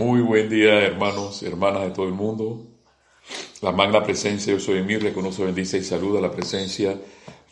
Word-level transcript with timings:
Muy 0.00 0.22
buen 0.22 0.48
día, 0.48 0.80
hermanos 0.80 1.42
hermanas 1.42 1.82
de 1.82 1.90
todo 1.90 2.06
el 2.06 2.14
mundo. 2.14 2.64
La 3.60 3.70
magna 3.70 4.02
presencia 4.02 4.54
Yo 4.54 4.58
soy 4.58 4.78
en 4.78 4.86
mí, 4.86 4.96
reconoce, 4.96 5.44
bendice 5.44 5.76
y 5.76 5.84
saluda 5.84 6.22
la 6.22 6.32
presencia 6.32 6.98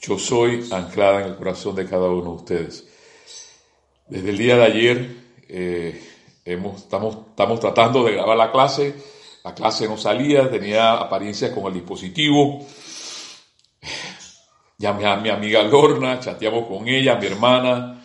Yo 0.00 0.18
soy 0.18 0.66
anclada 0.72 1.20
en 1.20 1.26
el 1.26 1.36
corazón 1.36 1.74
de 1.74 1.84
cada 1.84 2.08
uno 2.08 2.30
de 2.30 2.36
ustedes. 2.36 2.88
Desde 4.06 4.30
el 4.30 4.38
día 4.38 4.56
de 4.56 4.64
ayer 4.64 5.16
eh, 5.46 6.02
estamos, 6.42 7.18
estamos 7.28 7.60
tratando 7.60 8.02
de 8.04 8.12
grabar 8.12 8.38
la 8.38 8.50
clase. 8.50 8.94
La 9.44 9.54
clase 9.54 9.86
no 9.86 9.98
salía, 9.98 10.50
tenía 10.50 10.94
apariencia 10.94 11.54
con 11.54 11.66
el 11.66 11.74
dispositivo. 11.74 12.66
Llamé 14.78 15.04
a 15.04 15.16
mi 15.16 15.28
amiga 15.28 15.62
Lorna, 15.64 16.18
chateamos 16.18 16.66
con 16.66 16.88
ella, 16.88 17.16
mi 17.16 17.26
hermana, 17.26 17.97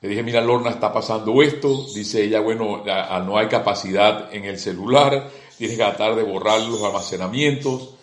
le 0.00 0.08
dije, 0.10 0.22
mira, 0.22 0.40
Lorna, 0.40 0.70
está 0.70 0.92
pasando 0.92 1.42
esto. 1.42 1.86
Dice 1.94 2.22
ella, 2.24 2.40
bueno, 2.40 2.84
no 3.24 3.38
hay 3.38 3.48
capacidad 3.48 4.32
en 4.34 4.44
el 4.44 4.58
celular, 4.58 5.30
tienes 5.56 5.76
que 5.76 5.82
tratar 5.82 6.14
de 6.14 6.22
borrar 6.22 6.60
los 6.60 6.82
almacenamientos. 6.82 7.94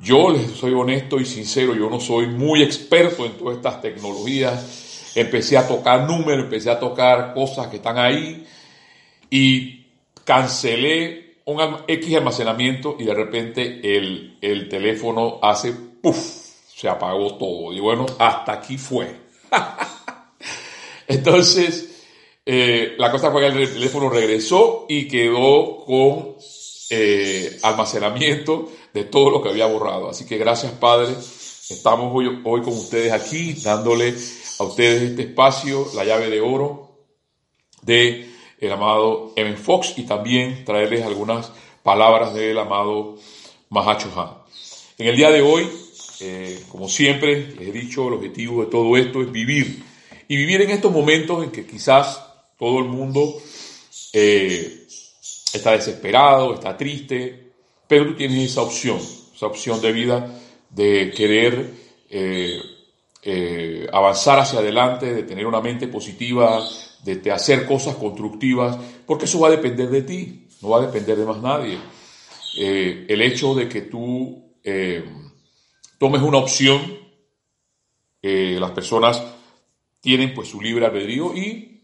Yo 0.00 0.30
les 0.30 0.50
soy 0.52 0.74
honesto 0.74 1.18
y 1.18 1.24
sincero, 1.24 1.74
yo 1.74 1.88
no 1.90 2.00
soy 2.00 2.26
muy 2.26 2.62
experto 2.62 3.24
en 3.26 3.32
todas 3.32 3.56
estas 3.56 3.80
tecnologías. 3.80 5.12
Empecé 5.14 5.56
a 5.56 5.66
tocar 5.66 6.06
números, 6.06 6.44
empecé 6.44 6.70
a 6.70 6.78
tocar 6.78 7.34
cosas 7.34 7.68
que 7.68 7.76
están 7.76 7.98
ahí 7.98 8.46
y 9.30 9.86
cancelé 10.24 11.38
un 11.46 11.60
X 11.86 12.16
almacenamiento 12.16 12.96
y 12.98 13.04
de 13.04 13.14
repente 13.14 13.96
el, 13.96 14.36
el 14.40 14.68
teléfono 14.68 15.38
hace 15.42 15.72
puff, 15.72 16.18
se 16.74 16.88
apagó 16.88 17.34
todo. 17.34 17.72
Y 17.72 17.80
bueno, 17.80 18.06
hasta 18.18 18.52
aquí 18.52 18.76
fue. 18.76 19.16
Entonces, 21.08 21.88
eh, 22.44 22.94
la 22.98 23.10
cosa 23.10 23.30
fue 23.30 23.40
que 23.40 23.62
el 23.62 23.72
teléfono 23.72 24.10
regresó 24.10 24.84
y 24.88 25.08
quedó 25.08 25.84
con 25.86 26.36
eh, 26.90 27.58
almacenamiento 27.62 28.70
de 28.92 29.04
todo 29.04 29.30
lo 29.30 29.42
que 29.42 29.48
había 29.48 29.66
borrado. 29.66 30.10
Así 30.10 30.26
que 30.26 30.36
gracias, 30.36 30.72
Padre. 30.72 31.14
Estamos 31.70 32.12
hoy, 32.14 32.42
hoy 32.44 32.62
con 32.62 32.74
ustedes 32.74 33.12
aquí, 33.12 33.54
dándole 33.54 34.14
a 34.58 34.64
ustedes 34.64 35.02
este 35.02 35.22
espacio, 35.22 35.88
la 35.94 36.04
llave 36.04 36.28
de 36.28 36.40
oro 36.40 36.88
de 37.82 38.28
el 38.58 38.72
amado 38.72 39.32
Evan 39.36 39.56
Fox 39.56 39.94
y 39.96 40.02
también 40.02 40.64
traerles 40.64 41.04
algunas 41.04 41.50
palabras 41.82 42.34
del 42.34 42.58
amado 42.58 43.16
Mahacho 43.70 44.10
Han. 44.16 44.38
En 44.98 45.06
el 45.06 45.16
día 45.16 45.30
de 45.30 45.42
hoy, 45.42 45.68
eh, 46.20 46.60
como 46.68 46.88
siempre, 46.88 47.48
les 47.54 47.68
he 47.68 47.72
dicho, 47.72 48.08
el 48.08 48.14
objetivo 48.14 48.64
de 48.64 48.70
todo 48.70 48.96
esto 48.96 49.22
es 49.22 49.30
vivir 49.30 49.87
y 50.28 50.36
vivir 50.36 50.60
en 50.60 50.70
estos 50.70 50.92
momentos 50.92 51.42
en 51.42 51.50
que 51.50 51.66
quizás 51.66 52.22
todo 52.58 52.80
el 52.80 52.84
mundo 52.84 53.40
eh, 54.12 54.86
está 55.52 55.72
desesperado, 55.72 56.54
está 56.54 56.76
triste, 56.76 57.52
pero 57.88 58.06
tú 58.06 58.14
tienes 58.14 58.50
esa 58.50 58.60
opción, 58.60 58.98
esa 59.34 59.46
opción 59.46 59.80
de 59.80 59.92
vida 59.92 60.38
de 60.68 61.10
querer 61.16 61.70
eh, 62.10 62.60
eh, 63.22 63.88
avanzar 63.90 64.40
hacia 64.40 64.58
adelante, 64.58 65.14
de 65.14 65.22
tener 65.22 65.46
una 65.46 65.62
mente 65.62 65.88
positiva, 65.88 66.62
de, 67.04 67.32
hacer 67.32 67.64
cosas 67.64 67.94
constructivas, 67.96 68.76
porque 69.06 69.24
eso 69.24 69.40
va 69.40 69.48
a 69.48 69.52
depender 69.52 69.88
de 69.88 70.02
ti, 70.02 70.46
no 70.60 70.68
va 70.68 70.78
a 70.78 70.86
depender 70.86 71.16
de 71.16 71.24
más 71.24 71.40
nadie. 71.40 71.78
el 72.54 73.22
hecho 73.22 73.54
de 73.54 73.66
que 73.68 73.82
tú 73.82 74.44
tomes 75.96 76.20
una 76.20 76.38
opción, 76.38 76.98
las 78.20 78.70
personas 78.72 79.22
tienen 80.00 80.34
pues 80.34 80.48
su 80.48 80.60
libre 80.60 80.86
albedrío 80.86 81.34
y 81.34 81.82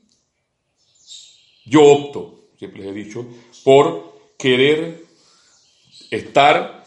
yo 1.67 1.83
opto, 1.83 2.49
siempre 2.59 2.83
les 2.83 2.91
he 2.91 2.95
dicho, 2.95 3.27
por 3.65 4.35
querer 4.39 5.05
estar 6.11 6.85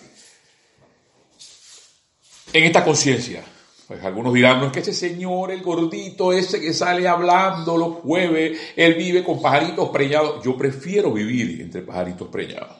en 2.53 2.64
esta 2.64 2.84
conciencia. 2.84 3.44
Pues 3.88 4.03
algunos 4.03 4.34
dirán, 4.34 4.59
no 4.59 4.66
es 4.66 4.74
que 4.74 4.81
ese 4.81 4.94
señor, 4.94 5.50
el 5.50 5.62
gordito 5.62 6.34
ese 6.34 6.59
que 6.59 6.74
sale 6.74 7.07
hablando 7.07 7.78
los 7.78 7.96
jueves, 8.00 8.59
él 8.75 8.96
vive 8.96 9.23
con 9.23 9.41
pajaritos 9.41 9.90
preñados. 9.90 10.44
Yo 10.44 10.57
prefiero 10.57 11.13
vivir 11.13 11.62
entre 11.62 11.84
pajaritos 11.84 12.28
preñados. 12.28 12.75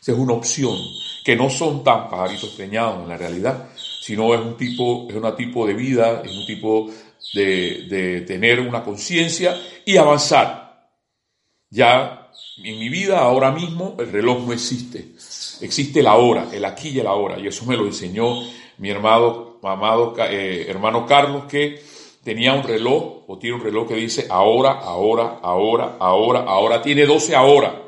Esa 0.00 0.12
es 0.12 0.18
una 0.18 0.34
opción, 0.34 0.76
que 1.24 1.34
no 1.34 1.48
son 1.48 1.82
tan 1.82 2.10
pajaritos 2.10 2.50
preñados 2.50 3.02
en 3.02 3.08
la 3.08 3.16
realidad, 3.16 3.70
sino 4.02 4.34
es 4.34 4.40
un 4.40 4.56
tipo, 4.56 5.06
es 5.08 5.16
un 5.16 5.36
tipo 5.36 5.66
de 5.66 5.74
vida, 5.74 6.22
es 6.24 6.30
un 6.30 6.46
tipo 6.46 6.90
de, 7.34 8.24
tener 8.26 8.60
una 8.60 8.82
conciencia 8.82 9.60
y 9.84 9.96
avanzar. 9.96 10.88
Ya 11.70 12.30
en 12.62 12.78
mi 12.78 12.88
vida, 12.88 13.20
ahora 13.20 13.50
mismo, 13.50 13.96
el 13.98 14.10
reloj 14.10 14.46
no 14.46 14.52
existe. 14.52 15.12
Existe 15.60 16.02
la 16.02 16.16
hora, 16.16 16.48
el 16.52 16.64
aquí 16.64 16.90
y 16.90 17.00
el 17.00 17.06
ahora. 17.06 17.38
Y 17.38 17.46
eso 17.46 17.66
me 17.66 17.76
lo 17.76 17.86
enseñó 17.86 18.40
mi 18.78 18.90
hermano, 18.90 19.58
amado 19.62 20.14
eh, 20.18 20.66
hermano 20.68 21.06
Carlos, 21.06 21.44
que 21.44 21.82
tenía 22.22 22.54
un 22.54 22.62
reloj, 22.62 23.24
o 23.26 23.38
tiene 23.38 23.56
un 23.56 23.62
reloj 23.62 23.88
que 23.88 23.94
dice 23.94 24.26
ahora, 24.30 24.72
ahora, 24.80 25.38
ahora, 25.42 25.96
ahora, 25.98 26.40
ahora. 26.40 26.82
Tiene 26.82 27.06
12 27.06 27.34
ahora. 27.34 27.82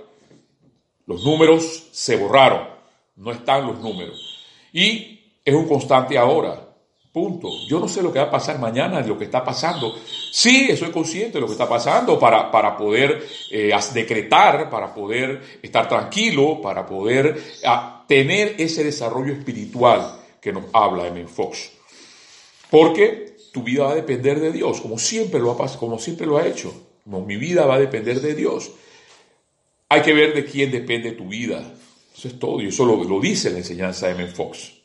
Los 1.06 1.24
números 1.24 1.88
se 1.92 2.16
borraron. 2.16 2.68
No 3.16 3.32
están 3.32 3.66
los 3.66 3.80
números. 3.80 4.38
Y 4.72 5.20
es 5.44 5.54
un 5.54 5.66
constante 5.66 6.16
ahora. 6.18 6.69
Punto. 7.12 7.50
Yo 7.66 7.80
no 7.80 7.88
sé 7.88 8.02
lo 8.02 8.12
que 8.12 8.20
va 8.20 8.26
a 8.26 8.30
pasar 8.30 8.60
mañana, 8.60 9.00
lo 9.00 9.18
que 9.18 9.24
está 9.24 9.42
pasando. 9.42 9.96
Sí, 10.30 10.76
soy 10.76 10.92
consciente 10.92 11.32
de 11.32 11.40
lo 11.40 11.46
que 11.46 11.54
está 11.54 11.68
pasando 11.68 12.16
para, 12.20 12.52
para 12.52 12.76
poder 12.76 13.26
eh, 13.50 13.72
decretar, 13.92 14.70
para 14.70 14.94
poder 14.94 15.58
estar 15.60 15.88
tranquilo, 15.88 16.60
para 16.62 16.86
poder 16.86 17.42
ah, 17.64 18.04
tener 18.06 18.54
ese 18.58 18.84
desarrollo 18.84 19.32
espiritual 19.32 20.20
que 20.40 20.52
nos 20.52 20.66
habla 20.72 21.08
M. 21.08 21.26
Fox. 21.26 21.72
Porque 22.70 23.36
tu 23.52 23.64
vida 23.64 23.86
va 23.86 23.92
a 23.92 23.96
depender 23.96 24.38
de 24.38 24.52
Dios, 24.52 24.80
como 24.80 24.96
siempre 24.96 25.40
lo 25.40 25.50
ha, 25.50 25.76
como 25.76 25.98
siempre 25.98 26.28
lo 26.28 26.38
ha 26.38 26.46
hecho. 26.46 26.72
mi 27.06 27.36
vida 27.36 27.66
va 27.66 27.74
a 27.74 27.80
depender 27.80 28.20
de 28.20 28.36
Dios. 28.36 28.70
Hay 29.88 30.02
que 30.02 30.12
ver 30.12 30.32
de 30.32 30.44
quién 30.44 30.70
depende 30.70 31.10
tu 31.10 31.26
vida. 31.26 31.60
Eso 32.16 32.28
es 32.28 32.38
todo. 32.38 32.62
Y 32.62 32.68
eso 32.68 32.84
lo, 32.84 33.02
lo 33.02 33.18
dice 33.18 33.50
la 33.50 33.58
enseñanza 33.58 34.06
de 34.06 34.12
M. 34.12 34.28
Fox. 34.28 34.79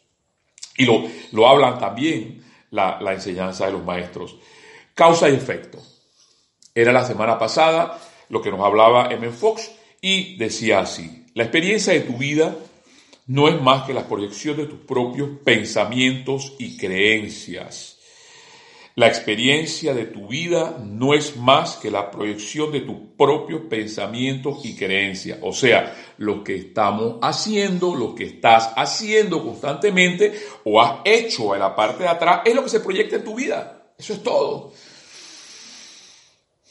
Y 0.78 0.86
lo, 0.86 1.04
lo 1.32 1.48
hablan 1.48 1.80
también 1.80 2.44
la, 2.72 3.00
la 3.02 3.14
enseñanza 3.14 3.66
de 3.66 3.74
los 3.74 3.84
maestros. 3.84 4.38
Causa 4.94 5.30
y 5.30 5.36
efecto. 5.36 5.80
Era 6.74 6.92
la 6.92 7.06
semana 7.06 7.40
pasada 7.40 8.00
lo 8.30 8.42
que 8.42 8.52
nos 8.52 8.60
hablaba 8.62 9.12
M. 9.12 9.30
Fox 9.32 9.72
y 10.02 10.38
decía 10.38 10.80
así, 10.80 11.26
la 11.34 11.44
experiencia 11.44 11.94
de 11.94 12.02
tu 12.02 12.18
vida 12.18 12.56
no 13.28 13.48
es 13.48 13.60
más 13.62 13.84
que 13.84 13.94
la 13.94 14.08
proyección 14.08 14.58
de 14.58 14.68
tus 14.68 14.80
propios 14.80 15.30
pensamientos 15.44 16.54
y 16.60 16.78
creencias. 16.78 17.95
La 18.96 19.08
experiencia 19.08 19.94
de 19.94 20.06
tu 20.06 20.30
vida 20.30 20.78
no 20.82 21.14
es 21.14 21.36
más 21.36 21.76
que 21.76 21.92
la 21.92 22.10
proyección 22.10 22.72
de 22.72 22.80
tus 22.80 22.96
propios 23.18 23.64
pensamientos 23.70 24.64
y 24.64 24.74
creencias. 24.74 25.38
O 25.42 25.52
sea, 25.52 25.94
lo 26.18 26.46
que 26.46 26.56
estamos 26.56 27.18
haciendo, 27.22 27.94
lo 27.94 28.16
que 28.16 28.24
estás 28.24 28.72
haciendo 28.78 29.44
constantemente 29.44 30.40
o 30.64 30.82
has 30.82 31.02
hecho 31.04 31.54
en 31.54 31.60
la 31.60 31.76
parte 31.76 32.04
de 32.04 32.10
atrás 32.10 32.44
es 32.46 32.56
lo 32.56 32.64
que 32.64 32.70
se 32.70 32.80
proyecta 32.80 33.18
en 33.18 33.26
tu 33.26 33.36
vida. 33.36 33.92
Eso 33.98 34.14
es 34.14 34.24
todo. 34.24 34.72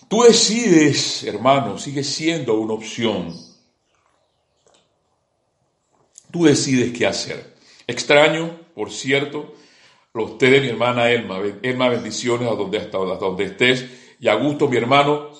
Tú 0.08 0.22
decides, 0.22 1.24
hermano, 1.24 1.76
sigue 1.76 2.02
siendo 2.02 2.54
una 2.54 2.72
opción. 2.72 3.36
Tú 6.30 6.44
decides 6.44 6.96
qué 6.96 7.06
hacer. 7.06 7.54
Extraño, 7.86 8.60
por 8.74 8.90
cierto, 8.90 9.54
ustedes, 10.22 10.62
mi 10.62 10.68
hermana 10.68 11.10
Elma. 11.10 11.40
Elma, 11.62 11.88
bendiciones 11.88 12.48
a 12.48 12.54
donde, 12.54 12.78
hasta, 12.78 12.98
donde 12.98 13.44
estés. 13.44 13.86
Y 14.20 14.28
a 14.28 14.34
gusto, 14.34 14.68
mi 14.68 14.76
hermano, 14.76 15.30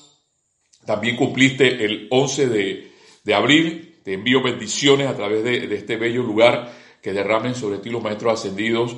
también 0.84 1.16
cumpliste 1.16 1.84
el 1.84 2.08
11 2.10 2.48
de, 2.48 3.34
abril. 3.34 4.00
Te 4.02 4.14
envío 4.14 4.42
bendiciones 4.42 5.06
a 5.06 5.14
través 5.14 5.44
de, 5.44 5.72
este 5.74 5.96
bello 5.96 6.22
lugar 6.22 6.72
que 7.00 7.12
derramen 7.12 7.54
sobre 7.54 7.78
ti 7.78 7.90
los 7.90 8.02
maestros 8.02 8.40
ascendidos 8.40 8.96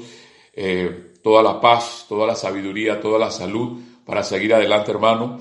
eh, 0.54 1.12
toda 1.22 1.42
la 1.42 1.60
paz, 1.60 2.06
toda 2.08 2.26
la 2.26 2.34
sabiduría, 2.34 3.00
toda 3.00 3.18
la 3.18 3.30
salud 3.30 3.80
para 4.04 4.22
seguir 4.22 4.54
adelante, 4.54 4.92
hermano, 4.92 5.38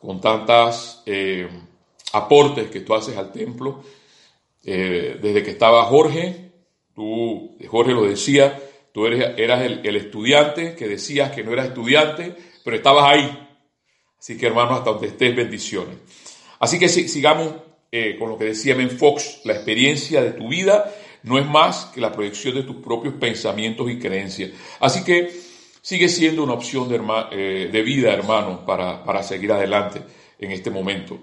con 0.00 0.20
tantas 0.20 1.02
eh, 1.06 1.46
aportes 2.12 2.70
que 2.70 2.80
tú 2.80 2.94
haces 2.94 3.16
al 3.16 3.30
templo. 3.30 3.82
Eh, 4.64 5.18
desde 5.22 5.44
que 5.44 5.50
estaba 5.50 5.84
Jorge, 5.84 6.50
tú, 6.94 7.56
Jorge 7.68 7.92
lo 7.92 8.04
decía, 8.04 8.58
Tú 8.96 9.04
eras 9.06 9.60
el, 9.60 9.94
estudiante 9.94 10.74
que 10.74 10.88
decías 10.88 11.30
que 11.30 11.44
no 11.44 11.52
eras 11.52 11.66
estudiante, 11.66 12.34
pero 12.64 12.78
estabas 12.78 13.04
ahí. 13.04 13.46
Así 14.18 14.38
que 14.38 14.46
hermano, 14.46 14.70
hasta 14.70 14.88
donde 14.88 15.08
estés, 15.08 15.36
bendiciones. 15.36 15.98
Así 16.58 16.78
que 16.78 16.88
sigamos 16.88 17.56
eh, 17.92 18.16
con 18.18 18.30
lo 18.30 18.38
que 18.38 18.46
decía 18.46 18.74
Ben 18.74 18.88
Fox, 18.88 19.42
la 19.44 19.52
experiencia 19.52 20.22
de 20.22 20.30
tu 20.30 20.48
vida 20.48 20.90
no 21.24 21.38
es 21.38 21.44
más 21.44 21.90
que 21.94 22.00
la 22.00 22.10
proyección 22.10 22.54
de 22.54 22.62
tus 22.62 22.76
propios 22.76 23.12
pensamientos 23.20 23.90
y 23.90 23.98
creencias. 23.98 24.52
Así 24.80 25.04
que 25.04 25.30
sigue 25.82 26.08
siendo 26.08 26.42
una 26.42 26.54
opción 26.54 26.88
de, 26.88 26.98
eh, 27.32 27.68
de 27.70 27.82
vida, 27.82 28.14
hermano, 28.14 28.64
para, 28.64 29.04
para 29.04 29.22
seguir 29.22 29.52
adelante 29.52 30.00
en 30.38 30.52
este 30.52 30.70
momento. 30.70 31.18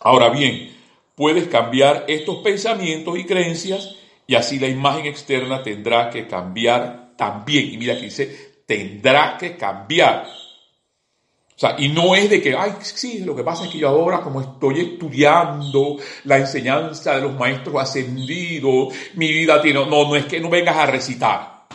Ahora 0.00 0.30
bien, 0.30 0.76
puedes 1.14 1.46
cambiar 1.46 2.06
estos 2.08 2.38
pensamientos 2.38 3.16
y 3.16 3.24
creencias 3.24 4.01
y 4.26 4.34
así 4.34 4.58
la 4.58 4.68
imagen 4.68 5.06
externa 5.06 5.62
tendrá 5.62 6.10
que 6.10 6.26
cambiar 6.26 7.12
también. 7.16 7.72
Y 7.72 7.76
mira 7.76 7.96
que 7.96 8.04
dice, 8.04 8.62
tendrá 8.66 9.36
que 9.38 9.56
cambiar. 9.56 10.26
O 11.54 11.58
sea, 11.58 11.76
y 11.78 11.88
no 11.88 12.14
es 12.14 12.30
de 12.30 12.40
que, 12.40 12.56
ay, 12.56 12.72
sí, 12.80 13.20
lo 13.20 13.36
que 13.36 13.44
pasa 13.44 13.64
es 13.64 13.70
que 13.70 13.78
yo 13.78 13.88
ahora 13.88 14.20
como 14.20 14.40
estoy 14.40 14.80
estudiando 14.80 15.96
la 16.24 16.38
enseñanza 16.38 17.14
de 17.14 17.22
los 17.22 17.38
maestros 17.38 17.76
ascendidos, 17.76 18.94
mi 19.14 19.30
vida 19.30 19.60
tiene, 19.60 19.84
no, 19.84 20.08
no 20.08 20.16
es 20.16 20.24
que 20.24 20.40
no 20.40 20.48
vengas 20.48 20.76
a 20.76 20.86
recitar. 20.86 21.66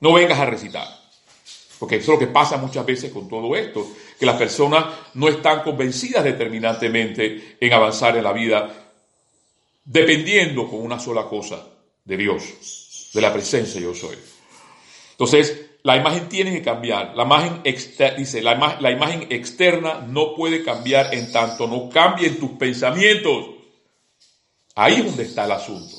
No 0.00 0.12
vengas 0.12 0.38
a 0.38 0.46
recitar. 0.46 0.88
Porque 1.78 1.96
eso 1.96 2.12
es 2.12 2.18
lo 2.20 2.26
que 2.26 2.32
pasa 2.32 2.56
muchas 2.56 2.86
veces 2.86 3.12
con 3.12 3.28
todo 3.28 3.54
esto, 3.54 3.86
que 4.18 4.26
las 4.26 4.36
personas 4.36 4.86
no 5.14 5.28
están 5.28 5.62
convencidas 5.62 6.24
determinantemente 6.24 7.58
en 7.60 7.72
avanzar 7.72 8.16
en 8.16 8.24
la 8.24 8.32
vida, 8.32 8.83
dependiendo 9.84 10.68
con 10.68 10.82
una 10.82 10.98
sola 10.98 11.24
cosa, 11.24 11.66
de 12.04 12.16
Dios, 12.16 13.10
de 13.12 13.20
la 13.20 13.32
presencia 13.32 13.80
yo 13.80 13.94
soy. 13.94 14.16
Entonces, 15.12 15.64
la 15.82 15.96
imagen 15.96 16.28
tiene 16.28 16.52
que 16.52 16.62
cambiar. 16.62 17.14
La 17.16 17.24
imagen 17.24 17.62
dice, 17.62 18.42
la, 18.42 18.78
la 18.80 18.90
imagen 18.90 19.26
externa 19.30 20.00
no 20.06 20.34
puede 20.34 20.64
cambiar 20.64 21.14
en 21.14 21.30
tanto 21.30 21.66
no 21.66 21.88
cambien 21.88 22.38
tus 22.38 22.52
pensamientos. 22.52 23.50
Ahí 24.74 24.94
es 24.94 25.04
donde 25.04 25.24
está 25.24 25.44
el 25.44 25.52
asunto. 25.52 25.96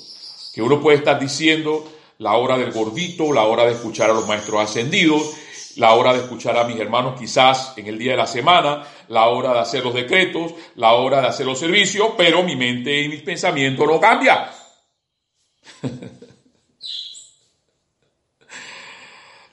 Que 0.53 0.61
uno 0.61 0.81
puede 0.81 0.97
estar 0.97 1.19
diciendo 1.19 1.87
la 2.17 2.33
hora 2.33 2.57
del 2.57 2.71
gordito, 2.71 3.31
la 3.31 3.43
hora 3.43 3.65
de 3.65 3.73
escuchar 3.73 4.09
a 4.09 4.13
los 4.13 4.27
maestros 4.27 4.61
ascendidos, 4.61 5.33
la 5.77 5.93
hora 5.93 6.13
de 6.13 6.19
escuchar 6.19 6.57
a 6.57 6.63
mis 6.63 6.79
hermanos 6.79 7.19
quizás 7.19 7.73
en 7.77 7.87
el 7.87 7.97
día 7.97 8.11
de 8.11 8.17
la 8.17 8.27
semana, 8.27 8.83
la 9.09 9.27
hora 9.27 9.53
de 9.53 9.59
hacer 9.59 9.83
los 9.83 9.93
decretos, 9.93 10.53
la 10.75 10.93
hora 10.93 11.21
de 11.21 11.27
hacer 11.27 11.45
los 11.45 11.59
servicios, 11.59 12.11
pero 12.17 12.43
mi 12.43 12.55
mente 12.55 13.01
y 13.01 13.09
mis 13.09 13.21
pensamientos 13.21 13.85
no 13.87 13.99
cambian. 13.99 14.45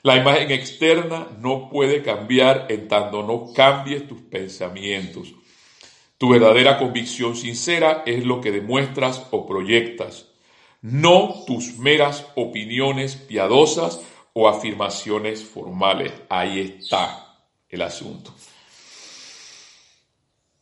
La 0.03 0.17
imagen 0.17 0.51
externa 0.51 1.27
no 1.39 1.69
puede 1.69 2.03
cambiar 2.03 2.65
en 2.67 2.89
tanto 2.89 3.23
no 3.23 3.53
cambies 3.53 4.05
tus 4.05 4.19
pensamientos. 4.23 5.33
Tu 6.17 6.27
verdadera 6.27 6.77
convicción 6.77 7.37
sincera 7.37 8.03
es 8.05 8.25
lo 8.25 8.41
que 8.41 8.51
demuestras 8.51 9.25
o 9.31 9.47
proyectas, 9.47 10.27
no 10.81 11.45
tus 11.47 11.77
meras 11.77 12.27
opiniones 12.35 13.15
piadosas 13.15 14.01
o 14.33 14.47
afirmaciones 14.47 15.43
formales. 15.43 16.11
Ahí 16.29 16.77
está 16.79 17.37
el 17.69 17.81
asunto. 17.81 18.33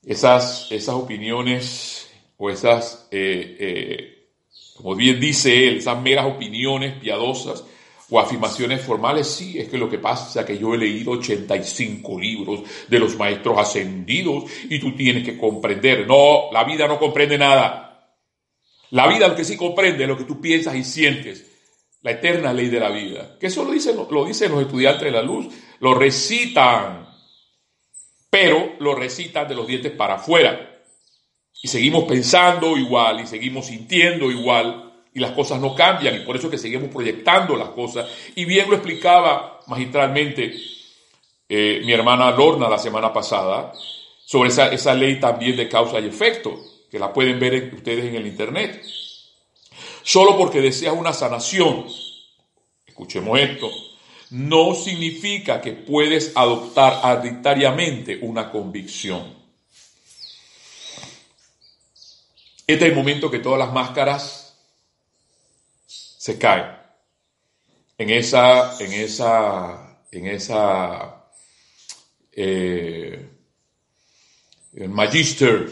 Esas, 0.06 0.68
esas 0.72 0.96
opiniones 0.96 2.12
o 2.38 2.50
esas, 2.50 3.08
eh, 3.12 3.58
eh, 3.60 4.28
como 4.76 4.96
bien 4.96 5.20
dice 5.20 5.68
él, 5.68 5.78
esas 5.78 6.02
meras 6.02 6.26
opiniones 6.26 6.96
piadosas 7.00 7.64
o 8.10 8.20
afirmaciones 8.20 8.82
formales, 8.82 9.28
sí, 9.28 9.58
es 9.58 9.70
que 9.70 9.78
lo 9.78 9.90
que 9.90 10.00
pasa 10.00 10.42
es 10.42 10.46
que 10.46 10.58
yo 10.58 10.74
he 10.74 10.78
leído 10.78 11.12
85 11.12 12.20
libros 12.20 12.62
de 12.88 13.00
los 13.00 13.16
maestros 13.16 13.58
ascendidos 13.58 14.46
y 14.70 14.80
tú 14.80 14.94
tienes 14.96 15.24
que 15.24 15.38
comprender. 15.38 16.06
No, 16.08 16.52
la 16.52 16.64
vida 16.64 16.88
no 16.88 17.00
comprende 17.00 17.38
nada. 17.38 17.88
La 18.90 19.08
vida 19.08 19.30
lo 19.30 19.36
que 19.36 19.46
sí 19.46 19.56
comprende 19.56 20.04
es 20.04 20.10
lo 20.10 20.18
que 20.18 20.26
tú 20.26 20.42
piensas 20.42 20.76
y 20.76 20.84
sientes. 20.84 21.51
La 22.02 22.12
eterna 22.12 22.54
ley 22.54 22.70
de 22.70 22.80
la 22.80 22.90
vida. 22.90 23.38
Que 23.40 23.48
eso 23.48 23.64
lo 23.64 23.72
dicen, 23.72 23.96
lo 24.10 24.26
dicen 24.26 24.52
los 24.52 24.62
estudiantes 24.62 25.04
de 25.04 25.12
la 25.12 25.22
luz. 25.22 25.48
Lo 25.80 25.94
recitan. 25.94 27.08
Pero 28.30 28.76
lo 28.80 28.96
recitan 28.96 29.48
de 29.48 29.56
los 29.56 29.68
dientes 29.68 29.92
para 29.92 30.16
afuera. 30.16 30.84
Y 31.62 31.68
seguimos 31.68 32.06
pensando 32.06 32.78
igual 32.78 33.20
y 33.20 33.28
seguimos 33.28 33.68
sintiendo 33.68 34.32
igual 34.32 34.92
y 35.14 35.20
las 35.20 35.32
cosas 35.32 35.60
no 35.60 35.76
cambian 35.76 36.16
y 36.16 36.20
por 36.26 36.36
eso 36.36 36.48
es 36.48 36.52
que 36.52 36.58
seguimos 36.58 36.90
proyectando 36.90 37.56
las 37.56 37.70
cosas. 37.70 38.10
Y 38.36 38.46
bien 38.46 38.70
lo 38.70 38.76
explicaba 38.76 39.60
magistralmente 39.68 40.56
eh, 41.50 41.82
mi 41.84 41.92
hermana 41.92 42.32
Lorna 42.32 42.70
la 42.70 42.80
semana 42.80 43.12
pasada 43.12 43.74
sobre 44.26 44.50
esa, 44.50 44.72
esa, 44.72 44.94
ley 44.94 45.20
también 45.20 45.58
de 45.58 45.68
causa 45.68 46.00
y 46.00 46.08
efecto, 46.08 46.58
que 46.90 46.98
la 46.98 47.12
pueden 47.12 47.40
ver 47.40 47.74
ustedes 47.76 48.06
en 48.06 48.16
el 48.16 48.26
Internet. 48.26 48.82
Solo 50.04 50.38
porque 50.38 50.62
deseas 50.62 50.96
una 50.96 51.14
sanación, 51.14 51.86
escuchemos 52.86 53.40
esto, 53.40 53.70
no 54.32 54.76
significa 54.76 55.62
que 55.62 55.74
puedes 55.74 56.32
adoptar 56.36 57.02
arbitrariamente 57.04 58.20
una 58.22 58.50
convicción. 58.50 59.36
Este 62.66 62.86
es 62.86 62.92
el 62.92 62.96
momento 62.96 63.30
que 63.30 63.40
todas 63.40 63.60
las 63.60 63.74
máscaras 63.74 64.56
se 65.88 66.38
cae 66.38 66.82
en 67.98 68.10
esa, 68.10 68.80
en 68.80 68.94
esa, 68.94 70.00
en 70.12 70.26
esa, 70.28 71.26
eh, 72.32 73.30
el 74.74 74.90
magister, 74.90 75.70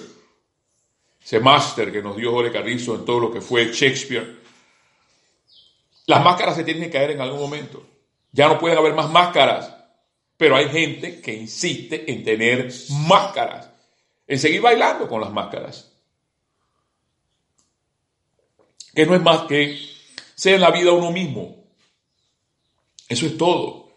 ese 1.23 1.39
máster 1.39 1.91
que 1.91 2.01
nos 2.01 2.15
dio 2.15 2.31
Jorge 2.31 2.51
Carrizo 2.51 2.95
en 2.95 3.05
todo 3.05 3.19
lo 3.19 3.31
que 3.31 3.41
fue 3.41 3.71
Shakespeare. 3.71 4.39
Las 6.05 6.23
máscaras 6.23 6.55
se 6.55 6.63
tienen 6.63 6.83
que 6.83 6.89
caer 6.89 7.11
en 7.11 7.21
algún 7.21 7.39
momento. 7.39 7.85
Ya 8.31 8.47
no 8.47 8.59
pueden 8.59 8.77
haber 8.77 8.93
más 8.93 9.09
máscaras, 9.09 9.75
pero 10.37 10.55
hay 10.55 10.69
gente 10.69 11.21
que 11.21 11.33
insiste 11.33 12.11
en 12.11 12.23
tener 12.23 12.71
máscaras, 13.07 13.69
en 14.27 14.39
seguir 14.39 14.61
bailando 14.61 15.07
con 15.07 15.21
las 15.21 15.31
máscaras. 15.31 15.91
Que 18.93 19.05
no 19.05 19.15
es 19.15 19.21
más 19.21 19.41
que 19.41 19.77
sea 20.35 20.55
en 20.55 20.61
la 20.61 20.71
vida 20.71 20.91
uno 20.91 21.11
mismo. 21.11 21.63
Eso 23.07 23.25
es 23.25 23.37
todo. 23.37 23.88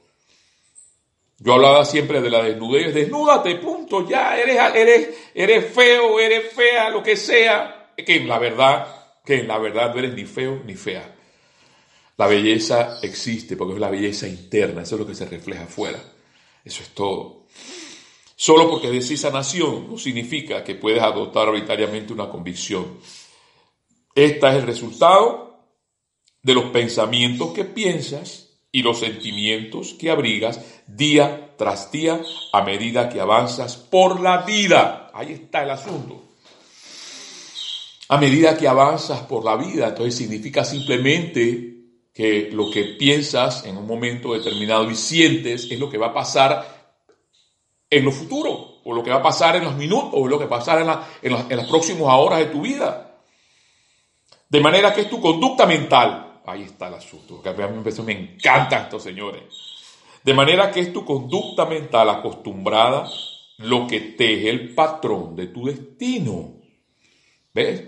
Yo 1.44 1.54
hablaba 1.54 1.84
siempre 1.84 2.20
de 2.20 2.30
la 2.30 2.40
desnudez, 2.40 2.94
desnúdate, 2.94 3.56
punto, 3.56 4.08
ya, 4.08 4.38
eres, 4.38 4.56
eres, 4.76 5.08
eres 5.34 5.74
feo, 5.74 6.20
eres 6.20 6.52
fea, 6.52 6.88
lo 6.88 7.02
que 7.02 7.16
sea, 7.16 7.92
que 7.96 8.14
en 8.14 8.28
la 8.28 8.38
verdad, 8.38 8.86
que 9.24 9.40
en 9.40 9.48
la 9.48 9.58
verdad 9.58 9.92
no 9.92 9.98
eres 9.98 10.14
ni 10.14 10.24
feo 10.24 10.62
ni 10.64 10.76
fea. 10.76 11.16
La 12.16 12.28
belleza 12.28 13.00
existe 13.02 13.56
porque 13.56 13.74
es 13.74 13.80
la 13.80 13.90
belleza 13.90 14.28
interna, 14.28 14.82
eso 14.82 14.94
es 14.94 15.00
lo 15.00 15.06
que 15.06 15.16
se 15.16 15.24
refleja 15.24 15.64
afuera. 15.64 15.98
Eso 16.64 16.84
es 16.84 16.90
todo. 16.90 17.46
Solo 18.36 18.70
porque 18.70 18.88
decís 18.88 19.20
sanación 19.20 19.90
no 19.90 19.98
significa 19.98 20.62
que 20.62 20.76
puedes 20.76 21.02
adoptar 21.02 21.48
arbitrariamente 21.48 22.12
una 22.12 22.28
convicción. 22.28 22.98
Esta 24.14 24.50
es 24.50 24.60
el 24.60 24.66
resultado 24.68 25.66
de 26.40 26.54
los 26.54 26.66
pensamientos 26.66 27.52
que 27.52 27.64
piensas 27.64 28.51
y 28.74 28.82
los 28.82 29.00
sentimientos 29.00 29.92
que 29.92 30.10
abrigas 30.10 30.58
día 30.86 31.54
tras 31.58 31.92
día 31.92 32.22
a 32.52 32.62
medida 32.62 33.10
que 33.10 33.20
avanzas 33.20 33.76
por 33.76 34.20
la 34.20 34.38
vida. 34.38 35.10
Ahí 35.12 35.32
está 35.32 35.62
el 35.62 35.70
asunto. 35.70 36.22
A 38.08 38.16
medida 38.16 38.56
que 38.56 38.66
avanzas 38.66 39.20
por 39.20 39.44
la 39.44 39.56
vida, 39.56 39.88
entonces 39.88 40.16
significa 40.16 40.64
simplemente 40.64 41.68
que 42.14 42.48
lo 42.50 42.70
que 42.70 42.84
piensas 42.98 43.64
en 43.66 43.76
un 43.76 43.86
momento 43.86 44.32
determinado 44.32 44.90
y 44.90 44.94
sientes 44.94 45.70
es 45.70 45.78
lo 45.78 45.88
que 45.88 45.98
va 45.98 46.08
a 46.08 46.14
pasar 46.14 46.82
en 47.88 48.04
lo 48.04 48.12
futuro, 48.12 48.80
o 48.84 48.94
lo 48.94 49.02
que 49.02 49.10
va 49.10 49.16
a 49.16 49.22
pasar 49.22 49.56
en 49.56 49.64
los 49.64 49.76
minutos, 49.76 50.10
o 50.14 50.26
lo 50.26 50.38
que 50.38 50.46
va 50.46 50.56
a 50.56 50.58
pasar 50.58 51.10
en, 51.22 51.32
en 51.32 51.56
las 51.56 51.68
próximas 51.68 52.14
horas 52.14 52.38
de 52.38 52.46
tu 52.46 52.62
vida. 52.62 53.18
De 54.48 54.60
manera 54.60 54.94
que 54.94 55.02
es 55.02 55.10
tu 55.10 55.20
conducta 55.20 55.66
mental 55.66 56.21
ahí 56.46 56.62
está 56.62 56.88
el 56.88 56.94
asunto, 56.94 57.42
a 57.44 57.52
mí 57.52 57.82
me 58.04 58.12
encantan 58.12 58.84
estos 58.84 59.02
señores. 59.02 59.42
De 60.22 60.34
manera 60.34 60.70
que 60.70 60.80
es 60.80 60.92
tu 60.92 61.04
conducta 61.04 61.66
mental 61.66 62.08
acostumbrada 62.10 63.08
lo 63.58 63.86
que 63.86 64.00
teje 64.00 64.50
el 64.50 64.74
patrón 64.74 65.36
de 65.36 65.48
tu 65.48 65.66
destino. 65.66 66.54
¿Ves? 67.52 67.84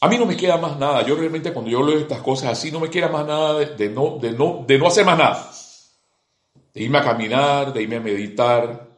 A 0.00 0.08
mí 0.08 0.18
no 0.18 0.26
me 0.26 0.36
queda 0.36 0.58
más 0.58 0.78
nada. 0.78 1.02
Yo 1.06 1.14
realmente 1.16 1.52
cuando 1.52 1.70
yo 1.70 1.82
leo 1.82 1.98
estas 1.98 2.20
cosas 2.20 2.50
así 2.52 2.70
no 2.70 2.80
me 2.80 2.90
queda 2.90 3.08
más 3.08 3.26
nada 3.26 3.58
de, 3.58 3.88
no, 3.88 4.18
de, 4.18 4.32
no, 4.32 4.64
de 4.66 4.78
no 4.78 4.86
hacer 4.86 5.04
más 5.04 5.18
nada. 5.18 5.50
De 6.74 6.82
irme 6.82 6.98
a 6.98 7.04
caminar, 7.04 7.72
de 7.72 7.82
irme 7.82 7.96
a 7.96 8.00
meditar, 8.00 8.88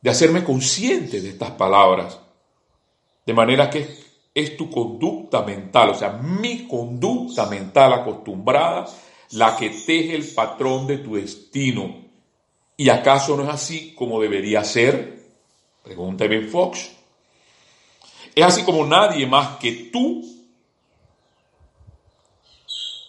de 0.00 0.10
hacerme 0.10 0.44
consciente 0.44 1.20
de 1.20 1.30
estas 1.30 1.52
palabras. 1.52 2.18
De 3.24 3.32
manera 3.32 3.70
que 3.70 3.88
es 4.34 4.56
tu 4.56 4.70
conducta 4.70 5.42
mental, 5.42 5.90
o 5.90 5.94
sea, 5.94 6.10
mi 6.10 6.66
conducta 6.66 7.46
mental 7.46 7.92
acostumbrada, 7.92 8.86
la 9.32 9.56
que 9.56 9.70
teje 9.70 10.14
el 10.14 10.26
patrón 10.26 10.86
de 10.86 10.98
tu 10.98 11.16
destino. 11.16 12.02
¿Y 12.76 12.88
acaso 12.88 13.36
no 13.36 13.44
es 13.44 13.50
así 13.50 13.94
como 13.94 14.20
debería 14.20 14.64
ser? 14.64 15.22
Pregunta 15.82 16.26
Ben 16.26 16.48
Fox. 16.48 16.90
Es 18.34 18.44
así 18.44 18.62
como 18.62 18.86
nadie 18.86 19.26
más 19.26 19.58
que 19.58 19.90
tú, 19.92 20.24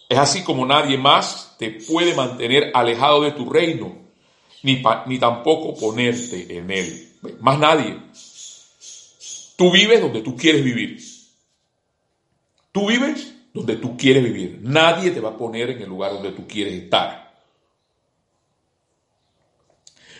es 0.08 0.18
así 0.18 0.42
como 0.42 0.66
nadie 0.66 0.98
más 0.98 1.56
te 1.58 1.70
puede 1.70 2.14
mantener 2.14 2.70
alejado 2.74 3.22
de 3.22 3.32
tu 3.32 3.48
reino, 3.50 3.96
ni, 4.62 4.82
ni 5.06 5.18
tampoco 5.18 5.74
ponerte 5.74 6.58
en 6.58 6.70
él. 6.70 7.12
Más 7.40 7.58
nadie. 7.58 7.98
Tú 9.56 9.70
vives 9.70 10.00
donde 10.00 10.20
tú 10.20 10.36
quieres 10.36 10.62
vivir. 10.62 11.13
Tú 12.74 12.88
vives 12.88 13.32
donde 13.52 13.76
tú 13.76 13.96
quieres 13.96 14.24
vivir. 14.24 14.58
Nadie 14.60 15.12
te 15.12 15.20
va 15.20 15.28
a 15.28 15.36
poner 15.36 15.70
en 15.70 15.82
el 15.82 15.88
lugar 15.88 16.12
donde 16.12 16.32
tú 16.32 16.44
quieres 16.44 16.74
estar. 16.74 17.32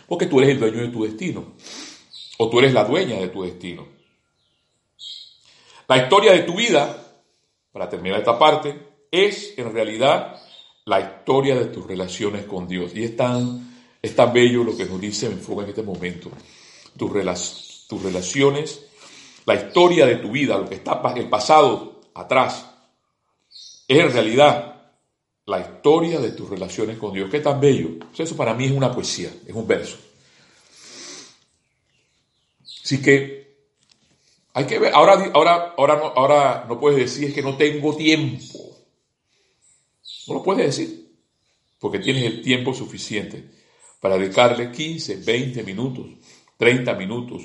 Porque 0.07 0.27
tú 0.27 0.39
eres 0.39 0.51
el 0.51 0.61
dueño 0.61 0.83
de 0.83 0.89
tu 0.89 1.03
destino. 1.03 1.55
O 2.39 2.49
tú 2.49 2.61
eres 2.61 2.73
la 2.73 2.85
dueña 2.85 3.17
de 3.17 3.27
tu 3.27 3.43
destino. 3.43 3.89
La 5.89 5.97
historia 5.97 6.31
de 6.31 6.45
tu 6.45 6.55
vida, 6.55 6.97
para 7.73 7.89
terminar 7.89 8.21
esta 8.21 8.39
parte, 8.39 9.01
es 9.11 9.59
en 9.59 9.73
realidad 9.73 10.41
la 10.85 11.01
historia 11.01 11.57
de 11.57 11.65
tus 11.65 11.85
relaciones 11.85 12.45
con 12.45 12.69
Dios. 12.69 12.93
Y 12.95 13.03
es 13.03 13.17
tan, 13.17 13.83
es 14.01 14.15
tan 14.15 14.33
bello 14.33 14.63
lo 14.63 14.77
que 14.77 14.85
nos 14.85 15.01
dice 15.01 15.27
Enfoca 15.27 15.65
en 15.65 15.71
este 15.71 15.83
momento. 15.83 16.31
Tus, 16.97 17.87
tus 17.89 18.01
relaciones, 18.01 18.87
la 19.45 19.57
historia 19.57 20.07
de 20.07 20.19
tu 20.19 20.31
vida, 20.31 20.57
lo 20.57 20.69
que 20.69 20.77
está 20.77 21.03
el 21.17 21.29
pasado 21.29 21.94
atrás, 22.15 22.67
es 23.87 23.99
en 23.99 24.13
realidad 24.13 24.75
la 25.47 25.61
historia 25.61 26.21
de 26.21 26.33
tus 26.33 26.49
relaciones 26.49 26.99
con 26.99 27.13
Dios. 27.13 27.31
Qué 27.31 27.41
tan 27.41 27.61
bello. 27.61 27.91
Eso 28.17 28.37
para 28.37 28.55
mí 28.55 28.67
es 28.67 28.73
una 28.73 28.93
poesía, 28.93 29.31
es 29.47 29.55
un 29.55 29.67
verso. 29.67 29.99
Así 32.83 33.01
que 33.03 33.45
hay 34.53 34.67
que 34.67 34.79
ver, 34.79 34.95
ahora, 34.95 35.31
ahora, 35.35 35.75
ahora, 35.77 35.97
no, 35.97 36.05
ahora 36.15 36.65
no 36.69 36.79
puedes 36.79 36.99
decir 36.99 37.29
es 37.29 37.35
que 37.35 37.43
no 37.43 37.57
tengo 37.57 37.97
tiempo. 37.97 38.77
No 40.29 40.35
lo 40.35 40.43
puedes 40.43 40.77
decir, 40.77 41.13
porque 41.79 41.99
tienes 41.99 42.25
el 42.25 42.43
tiempo 42.43 42.73
suficiente 42.73 43.51
para 44.01 44.17
dedicarle 44.17 44.71
15, 44.71 45.17
20 45.17 45.63
minutos, 45.63 46.07
30 46.57 46.95
minutos, 46.95 47.43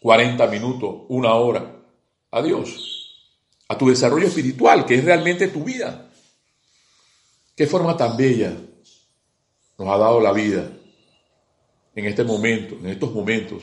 40 0.00 0.46
minutos, 0.46 0.94
una 1.08 1.34
hora 1.34 1.81
a 2.32 2.42
Dios 2.42 2.92
a 3.72 3.78
tu 3.78 3.88
desarrollo 3.88 4.26
espiritual, 4.26 4.84
que 4.84 4.96
es 4.96 5.04
realmente 5.04 5.48
tu 5.48 5.64
vida. 5.64 6.10
Qué 7.56 7.66
forma 7.66 7.96
tan 7.96 8.18
bella 8.18 8.54
nos 9.78 9.88
ha 9.88 9.96
dado 9.96 10.20
la 10.20 10.32
vida 10.32 10.70
en 11.94 12.04
este 12.04 12.22
momento, 12.22 12.74
en 12.74 12.88
estos 12.88 13.12
momentos, 13.14 13.62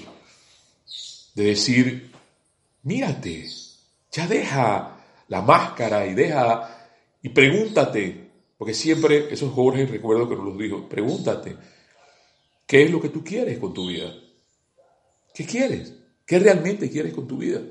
de 1.36 1.44
decir, 1.44 2.12
mírate, 2.82 3.48
ya 4.12 4.26
deja 4.26 4.98
la 5.28 5.42
máscara 5.44 6.08
y 6.08 6.16
deja 6.16 6.90
y 7.22 7.30
pregúntate, 7.30 8.32
porque 8.58 8.74
siempre, 8.74 9.32
eso 9.32 9.46
es 9.46 9.54
Jorge, 9.54 9.86
recuerdo 9.86 10.28
que 10.28 10.36
nos 10.36 10.46
lo 10.46 10.58
dijo, 10.58 10.90
pregúntate, 10.90 11.56
¿qué 12.66 12.84
es 12.84 12.90
lo 12.90 13.00
que 13.00 13.10
tú 13.10 13.24
quieres 13.24 13.60
con 13.60 13.76
tu 13.76 13.90
vida? 13.90 14.12
¿Qué 15.36 15.46
quieres? 15.46 15.94
¿Qué 16.26 16.40
realmente 16.40 16.90
quieres 16.90 17.14
con 17.14 17.28
tu 17.28 17.38
vida? 17.38 17.62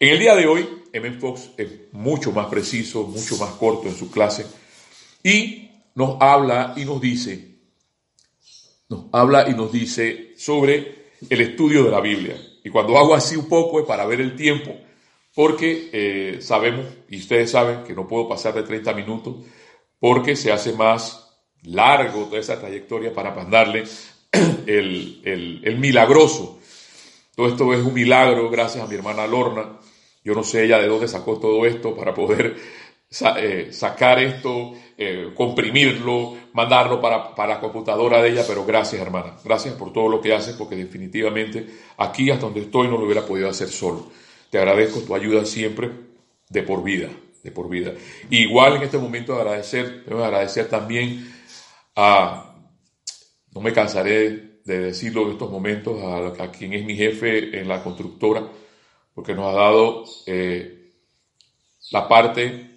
En 0.00 0.08
el 0.08 0.18
día 0.18 0.34
de 0.34 0.46
hoy, 0.46 0.68
M. 0.92 1.12
Fox 1.12 1.50
es 1.56 1.92
mucho 1.92 2.32
más 2.32 2.46
preciso, 2.46 3.04
mucho 3.04 3.36
más 3.36 3.50
corto 3.52 3.88
en 3.88 3.96
su 3.96 4.10
clase 4.10 4.46
y 5.22 5.70
nos 5.94 6.20
habla 6.20 6.74
y 6.76 6.84
nos 6.84 7.00
dice, 7.00 7.56
nos 8.88 9.06
habla 9.12 9.48
y 9.48 9.54
nos 9.54 9.72
dice 9.72 10.34
sobre 10.36 11.06
el 11.28 11.40
estudio 11.40 11.84
de 11.84 11.90
la 11.90 12.00
Biblia. 12.00 12.36
Y 12.62 12.70
cuando 12.70 12.98
hago 12.98 13.14
así 13.14 13.36
un 13.36 13.48
poco 13.48 13.80
es 13.80 13.86
para 13.86 14.06
ver 14.06 14.20
el 14.20 14.36
tiempo, 14.36 14.76
porque 15.34 15.90
eh, 15.92 16.40
sabemos, 16.40 16.86
y 17.08 17.18
ustedes 17.18 17.50
saben, 17.50 17.84
que 17.84 17.94
no 17.94 18.06
puedo 18.06 18.28
pasar 18.28 18.54
de 18.54 18.62
30 18.62 18.92
minutos, 18.94 19.36
porque 19.98 20.36
se 20.36 20.52
hace 20.52 20.72
más 20.72 21.38
largo 21.62 22.24
toda 22.26 22.40
esa 22.40 22.60
trayectoria 22.60 23.12
para 23.12 23.34
mandarle 23.34 23.84
el, 24.66 25.20
el, 25.24 25.60
el 25.64 25.78
milagroso. 25.78 26.60
Todo 27.34 27.48
esto 27.48 27.72
es 27.74 27.80
un 27.80 27.94
milagro 27.94 28.48
gracias 28.50 28.84
a 28.84 28.86
mi 28.86 28.94
hermana 28.94 29.26
Lorna, 29.26 29.78
yo 30.22 30.34
no 30.34 30.42
sé 30.42 30.64
ella 30.64 30.78
de 30.78 30.86
dónde 30.86 31.08
sacó 31.08 31.38
todo 31.38 31.66
esto 31.66 31.94
para 31.94 32.14
poder 32.14 32.56
eh, 33.36 33.68
sacar 33.70 34.18
esto, 34.20 34.72
eh, 34.96 35.32
comprimirlo, 35.34 36.36
mandarlo 36.52 37.00
para, 37.00 37.34
para, 37.34 37.54
la 37.54 37.60
computadora 37.60 38.22
de 38.22 38.30
ella, 38.30 38.44
pero 38.46 38.64
gracias 38.64 39.02
hermana, 39.02 39.36
gracias 39.44 39.74
por 39.74 39.92
todo 39.92 40.08
lo 40.08 40.20
que 40.20 40.34
haces, 40.34 40.54
porque 40.56 40.76
definitivamente 40.76 41.66
aquí 41.98 42.30
hasta 42.30 42.46
donde 42.46 42.62
estoy 42.62 42.88
no 42.88 42.96
lo 42.96 43.04
hubiera 43.04 43.26
podido 43.26 43.48
hacer 43.48 43.68
solo. 43.68 44.10
Te 44.50 44.58
agradezco 44.58 45.00
tu 45.00 45.14
ayuda 45.14 45.44
siempre 45.44 45.90
de 46.48 46.62
por 46.62 46.82
vida, 46.82 47.08
de 47.42 47.50
por 47.50 47.68
vida. 47.68 47.92
igual 48.30 48.76
en 48.76 48.82
este 48.82 48.98
momento 48.98 49.34
agradecer, 49.34 50.04
agradecer 50.08 50.68
también 50.68 51.32
a, 51.96 52.54
no 53.52 53.60
me 53.60 53.72
cansaré 53.72 54.53
de 54.64 54.78
decirlo 54.80 55.22
en 55.26 55.32
estos 55.32 55.50
momentos, 55.50 56.02
a, 56.02 56.42
a 56.42 56.50
quien 56.50 56.72
es 56.72 56.84
mi 56.84 56.96
jefe 56.96 57.58
en 57.58 57.68
la 57.68 57.82
constructora, 57.82 58.48
porque 59.14 59.34
nos 59.34 59.46
ha 59.46 59.58
dado 59.58 60.04
eh, 60.26 60.92
la 61.90 62.08
parte 62.08 62.70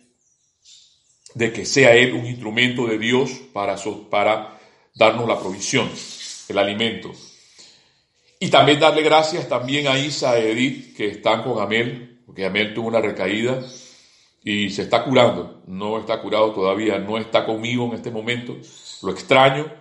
de 1.34 1.53
que 1.53 1.65
sea 1.65 1.96
Él 1.96 2.13
un 2.13 2.25
instrumento 2.25 2.88
de 2.88 2.98
Dios 2.98 3.32
para, 3.53 3.75
para 4.10 4.60
darnos 4.96 5.27
la 5.27 5.39
provisión, 5.39 5.89
el 6.50 6.58
alimento. 6.58 7.12
Y 8.39 8.50
también 8.50 8.79
darle 8.79 9.01
gracias 9.01 9.48
también 9.48 9.88
a 9.88 9.98
Isa 9.98 10.39
y 10.39 10.44
Edith, 10.44 10.96
que 10.96 11.08
están 11.08 11.44
con 11.44 11.62
Amel, 11.62 12.22
porque 12.25 12.46
Amel 12.46 12.74
tuvo 12.74 12.88
una 12.88 13.01
recaída 13.01 13.63
y 14.44 14.70
se 14.70 14.84
está 14.84 15.03
curando. 15.03 15.63
No 15.65 16.00
está 16.00 16.22
curado 16.22 16.51
todavía, 16.53 17.00
no 17.00 17.17
está 17.17 17.46
conmigo 17.46 17.86
en 17.86 17.94
este 17.94 18.12
momento. 18.12 18.58
Lo 19.01 19.12
extraño 19.12 19.72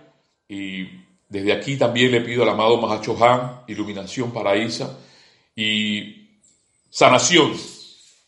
y 0.49 1.06
desde 1.29 1.53
aquí 1.53 1.77
también 1.77 2.11
le 2.11 2.21
pido 2.21 2.43
al 2.43 2.49
amado 2.49 2.77
Mahacho 2.77 3.17
Han 3.23 3.63
iluminación 3.67 4.31
para 4.31 4.55
Isa 4.55 4.97
y 5.55 6.27
Sanación. 6.89 7.53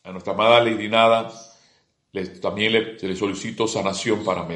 A 0.04 0.12
nuestra 0.12 0.34
amada 0.34 0.62
Lady 0.62 0.88
Nada 0.88 1.32
también 2.42 2.74
le, 2.74 2.94
le 2.96 3.16
solicito 3.16 3.68
sanación 3.68 4.24
para 4.24 4.44
mí. 4.44 4.56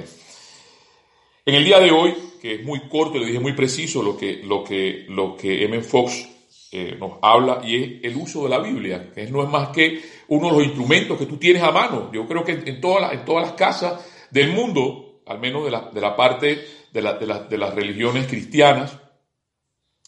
En 1.46 1.56
el 1.56 1.64
día 1.66 1.80
de 1.80 1.92
hoy, 1.92 2.16
que 2.42 2.56
es 2.56 2.64
muy 2.64 2.88
corto, 2.88 3.18
le 3.18 3.26
dije 3.26 3.40
muy 3.40 3.54
preciso 3.54 4.02
lo 4.02 4.18
que, 4.18 4.42
lo 4.44 4.64
que, 4.64 5.06
lo 5.10 5.36
que 5.36 5.66
M. 5.66 5.82
Fox 5.82 6.28
eh, 6.72 6.96
nos 7.00 7.20
habla 7.22 7.62
y 7.64 7.76
es 7.76 8.04
el 8.04 8.16
uso 8.16 8.44
de 8.44 8.50
la 8.50 8.60
Biblia, 8.60 9.12
que 9.14 9.28
no 9.28 9.44
es 9.44 9.50
más 9.50 9.70
que 9.70 10.02
uno 10.30 10.48
de 10.48 10.54
los 10.54 10.64
instrumentos 10.64 11.18
que 11.20 11.26
tú 11.26 11.38
tienes 11.38 11.62
a 11.62 11.72
mano. 11.72 12.10
Yo 12.12 12.26
creo 12.28 12.44
que 12.44 12.54
en, 12.54 12.82
todas, 12.82 13.02
las, 13.02 13.14
en 13.14 13.26
todas 13.26 13.48
las 13.48 13.54
casas 13.54 14.28
del 14.32 14.52
mundo, 14.54 15.22
al 15.28 15.40
menos 15.40 15.66
de 15.66 15.72
la, 15.72 15.90
de 15.94 16.02
la 16.02 16.16
parte 16.16 16.66
de, 16.94 17.02
la, 17.02 17.14
de, 17.16 17.58
las 17.58 17.76
religiones 17.76 18.28
cristianas, 18.28 18.98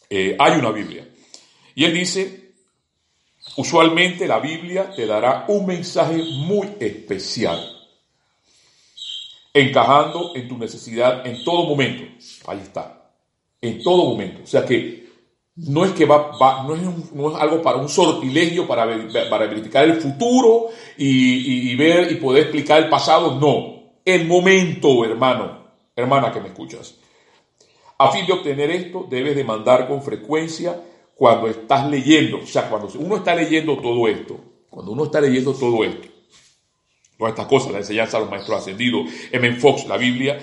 eh, 0.08 0.36
hay 0.38 0.58
una 0.58 0.70
Biblia. 0.70 1.06
Y 1.74 1.84
él 1.84 1.92
dice 1.92 2.46
Usualmente 3.56 4.26
la 4.26 4.38
Biblia 4.38 4.92
te 4.94 5.06
dará 5.06 5.46
un 5.48 5.66
mensaje 5.66 6.16
muy 6.16 6.68
especial, 6.80 7.58
encajando 9.54 10.32
en 10.34 10.48
tu 10.48 10.58
necesidad 10.58 11.26
en 11.26 11.42
todo 11.44 11.66
momento. 11.66 12.04
Ahí 12.46 12.58
está, 12.58 13.12
en 13.62 13.82
todo 13.82 14.10
momento. 14.10 14.42
O 14.42 14.46
sea 14.46 14.66
que 14.66 15.06
no 15.56 15.86
es 15.86 15.92
que 15.92 16.04
va, 16.04 16.32
no, 16.66 16.74
es 16.74 17.40
algo 17.40 17.62
para 17.62 17.78
un 17.78 17.88
sortilegio 17.88 18.66
para, 18.66 18.86
para 19.30 19.46
verificar 19.46 19.84
el 19.84 20.02
futuro 20.02 20.66
y, 20.98 21.70
y 21.70 21.76
ver 21.76 22.12
y 22.12 22.16
poder 22.16 22.42
explicar 22.42 22.82
el 22.82 22.90
pasado. 22.90 23.40
No, 23.40 23.94
el 24.04 24.26
momento, 24.26 25.02
hermano, 25.02 25.55
hermana 25.96 26.30
que 26.30 26.40
me 26.40 26.48
escuchas. 26.48 26.96
A 27.98 28.12
fin 28.12 28.26
de 28.26 28.34
obtener 28.34 28.70
esto, 28.70 29.06
debes 29.08 29.34
demandar 29.34 29.88
con 29.88 30.02
frecuencia 30.02 30.78
cuando 31.14 31.48
estás 31.48 31.90
leyendo, 31.90 32.40
o 32.42 32.46
sea, 32.46 32.68
cuando 32.68 32.88
uno 32.98 33.16
está 33.16 33.34
leyendo 33.34 33.78
todo 33.78 34.06
esto, 34.06 34.38
cuando 34.68 34.92
uno 34.92 35.04
está 35.04 35.18
leyendo 35.18 35.54
todo 35.54 35.82
esto, 35.82 36.08
todas 37.16 37.32
estas 37.32 37.46
cosas, 37.46 37.72
la 37.72 37.78
enseñanza 37.78 38.18
de 38.18 38.24
los 38.24 38.30
maestros 38.30 38.60
ascendidos, 38.60 39.08
M. 39.32 39.56
Fox, 39.56 39.86
la 39.86 39.96
Biblia, 39.96 40.38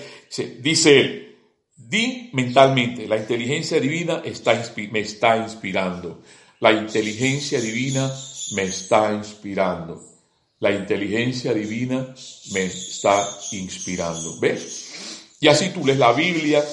dice 0.59 0.99
él, 0.99 1.37
di 1.75 2.31
mentalmente, 2.33 3.07
la 3.07 3.17
inteligencia 3.17 3.79
divina 3.79 4.23
está, 4.25 4.59
me 4.91 5.01
está 5.01 5.37
inspirando, 5.37 6.21
la 6.59 6.71
inteligencia 6.71 7.61
divina 7.61 8.11
me 8.55 8.63
está 8.63 9.13
inspirando, 9.13 10.01
la 10.59 10.71
inteligencia 10.71 11.53
divina 11.53 12.15
me 12.51 12.65
está 12.65 13.27
inspirando, 13.51 14.39
¿ves? 14.39 14.82
Y 15.43 15.49
así 15.49 15.71
tú 15.71 15.85
lees 15.85 15.99
la 15.99 16.13
Biblia, 16.13 16.63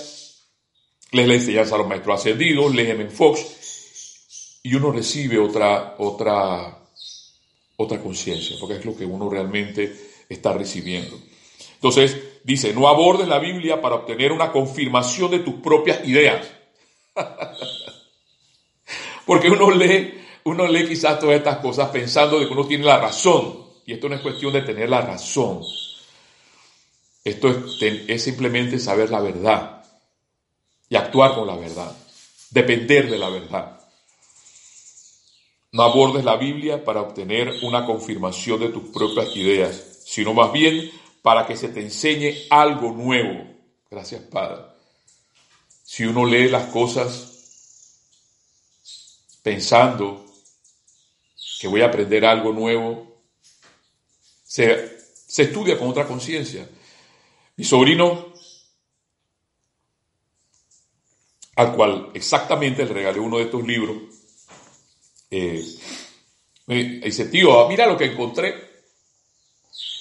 lees 1.10 1.28
la 1.28 1.34
enseñanza 1.34 1.72
de 1.72 1.78
los 1.78 1.88
maestros 1.88 2.20
ascendidos, 2.20 2.72
lees 2.72 2.90
M. 2.90 3.10
Fox, 3.10 4.60
y 4.62 4.76
uno 4.76 4.92
recibe 4.92 5.40
otra, 5.40 5.96
otra, 5.98 6.78
otra 7.78 8.00
conciencia, 8.00 8.54
porque 8.60 8.76
es 8.76 8.84
lo 8.84 8.96
que 8.96 9.04
uno 9.04 9.28
realmente 9.28 9.92
está 10.28 10.52
recibiendo. 10.52 11.18
Entonces, 11.74 12.16
dice, 12.44 12.72
no 12.72 12.86
abordes 12.86 13.26
la 13.26 13.40
Biblia 13.40 13.80
para 13.80 13.96
obtener 13.96 14.30
una 14.30 14.52
confirmación 14.52 15.32
de 15.32 15.40
tus 15.40 15.54
propias 15.54 16.06
ideas. 16.06 16.46
porque 19.26 19.50
uno 19.50 19.72
lee, 19.72 20.14
uno 20.44 20.68
lee 20.68 20.86
quizás 20.86 21.18
todas 21.18 21.38
estas 21.38 21.56
cosas 21.56 21.88
pensando 21.88 22.38
de 22.38 22.46
que 22.46 22.52
uno 22.52 22.68
tiene 22.68 22.84
la 22.84 23.00
razón. 23.00 23.64
Y 23.84 23.94
esto 23.94 24.08
no 24.08 24.14
es 24.14 24.20
cuestión 24.20 24.52
de 24.52 24.62
tener 24.62 24.88
la 24.88 25.00
razón. 25.00 25.60
Esto 27.24 27.48
es, 27.80 28.22
simplemente 28.22 28.78
saber 28.78 29.10
la 29.10 29.20
verdad 29.20 29.84
y 30.88 30.96
actuar 30.96 31.34
con 31.34 31.46
la 31.46 31.56
verdad, 31.56 31.94
depender 32.50 33.10
de 33.10 33.18
la 33.18 33.28
verdad. 33.28 33.80
No 35.72 35.82
abordes 35.84 36.24
la 36.24 36.36
Biblia 36.36 36.84
para 36.84 37.02
obtener 37.02 37.52
una 37.62 37.86
confirmación 37.86 38.60
de 38.60 38.70
tus 38.70 38.88
propias 38.88 39.36
ideas, 39.36 40.00
sino 40.04 40.34
más 40.34 40.50
bien 40.52 40.90
para 41.22 41.46
que 41.46 41.56
se 41.56 41.68
te 41.68 41.80
enseñe 41.80 42.46
algo 42.50 42.90
nuevo. 42.90 43.46
Gracias, 43.90 44.22
Padre. 44.22 44.62
Si 45.84 46.04
uno 46.04 46.24
lee 46.24 46.48
las 46.48 46.66
cosas 46.66 47.30
pensando 49.42 50.24
que 51.60 51.68
voy 51.68 51.82
a 51.82 51.86
aprender 51.86 52.24
algo 52.24 52.52
nuevo, 52.52 53.10
se, 54.42 54.98
estudia 55.36 55.78
con 55.78 55.88
otra 55.88 56.06
conciencia. 56.06 56.68
Mi 57.60 57.66
sobrino, 57.66 58.32
al 61.56 61.76
cual 61.76 62.08
exactamente 62.14 62.86
le 62.86 62.94
regalé 62.94 63.20
uno 63.20 63.36
de 63.36 63.44
estos 63.44 63.66
libros, 63.66 63.98
eh, 65.30 65.62
me 66.68 66.84
dice, 67.00 67.26
tío, 67.26 67.68
mira 67.68 67.86
lo 67.86 67.98
que 67.98 68.06
encontré. 68.06 68.54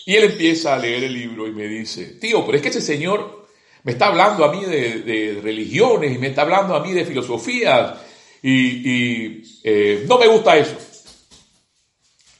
Y 0.06 0.16
él 0.16 0.32
empieza 0.32 0.74
a 0.74 0.80
leer 0.80 1.04
el 1.04 1.14
libro 1.14 1.48
y 1.48 1.52
me 1.52 1.68
dice, 1.68 2.06
tío, 2.14 2.46
pero 2.46 2.56
es 2.56 2.62
que 2.62 2.70
ese 2.70 2.80
señor 2.80 3.50
me 3.84 3.92
está 3.92 4.08
hablando 4.08 4.46
a 4.46 4.54
mí 4.54 4.64
de, 4.64 5.42
religiones 5.44 6.16
y 6.16 6.18
me 6.18 6.28
está 6.28 6.44
hablando 6.44 6.76
a 6.76 6.82
mí 6.82 6.94
de 6.94 7.04
filosofía 7.04 8.02
y, 8.42 9.44
eh, 9.66 10.06
no 10.08 10.18
me 10.18 10.28
gusta 10.28 10.56
eso. 10.56 10.78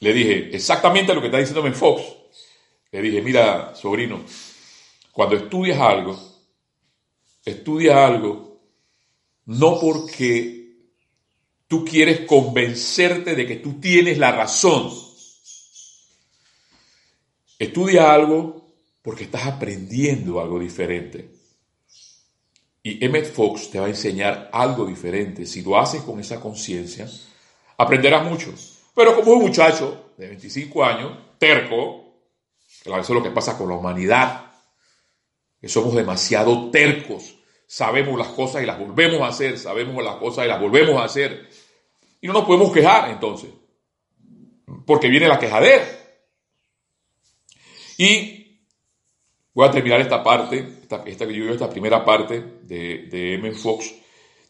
Le 0.00 0.14
dije 0.14 0.48
exactamente 0.56 1.12
lo 1.12 1.20
que 1.20 1.26
está 1.26 1.36
diciéndome 1.36 1.72
Fox. 1.72 2.04
Le 2.90 3.02
dije, 3.02 3.20
mira, 3.20 3.74
sobrino, 3.76 4.24
cuando 5.12 5.36
estudias 5.36 5.80
algo, 5.80 6.18
estudias 7.44 7.96
algo 7.96 8.50
no 9.46 9.80
porque 9.80 10.60
tú 11.66 11.84
quieres 11.84 12.20
convencerte 12.20 13.34
de 13.34 13.46
que 13.46 13.56
tú 13.56 13.80
tienes 13.80 14.18
la 14.18 14.32
razón. 14.32 14.92
Estudia 17.58 18.12
algo 18.12 18.74
porque 19.02 19.24
estás 19.24 19.46
aprendiendo 19.46 20.40
algo 20.40 20.58
diferente. 20.58 21.30
Y 22.82 23.04
Emmett 23.04 23.32
Fox 23.32 23.70
te 23.70 23.78
va 23.78 23.86
a 23.86 23.90
enseñar 23.90 24.50
algo 24.52 24.86
diferente. 24.86 25.44
Si 25.44 25.62
lo 25.62 25.78
haces 25.78 26.02
con 26.02 26.20
esa 26.20 26.40
conciencia, 26.40 27.10
aprenderás 27.76 28.24
mucho. 28.24 28.54
Pero 28.94 29.16
como 29.16 29.32
un 29.32 29.42
muchacho 29.42 30.12
de 30.16 30.28
25 30.28 30.84
años, 30.84 31.18
terco, 31.38 32.14
que 32.82 32.90
eso 32.90 33.00
es 33.00 33.10
lo 33.10 33.22
que 33.22 33.30
pasa 33.30 33.58
con 33.58 33.68
la 33.68 33.74
humanidad, 33.74 34.49
que 35.60 35.68
somos 35.68 35.94
demasiado 35.94 36.70
tercos, 36.70 37.36
sabemos 37.66 38.18
las 38.18 38.28
cosas 38.28 38.62
y 38.62 38.66
las 38.66 38.78
volvemos 38.78 39.20
a 39.20 39.28
hacer, 39.28 39.58
sabemos 39.58 40.02
las 40.02 40.16
cosas 40.16 40.46
y 40.46 40.48
las 40.48 40.60
volvemos 40.60 41.00
a 41.00 41.04
hacer. 41.04 41.48
Y 42.20 42.26
no 42.26 42.32
nos 42.32 42.44
podemos 42.44 42.72
quejar 42.72 43.10
entonces, 43.10 43.50
porque 44.86 45.08
viene 45.08 45.28
la 45.28 45.38
quejadera. 45.38 45.84
Y 47.98 48.60
voy 49.52 49.68
a 49.68 49.70
terminar 49.70 50.00
esta 50.00 50.22
parte, 50.22 50.58
esta, 50.82 51.02
esta 51.04 51.24
esta 51.24 51.70
primera 51.70 52.04
parte 52.04 52.42
de, 52.62 53.08
de 53.10 53.34
M. 53.34 53.52
Fox, 53.52 53.94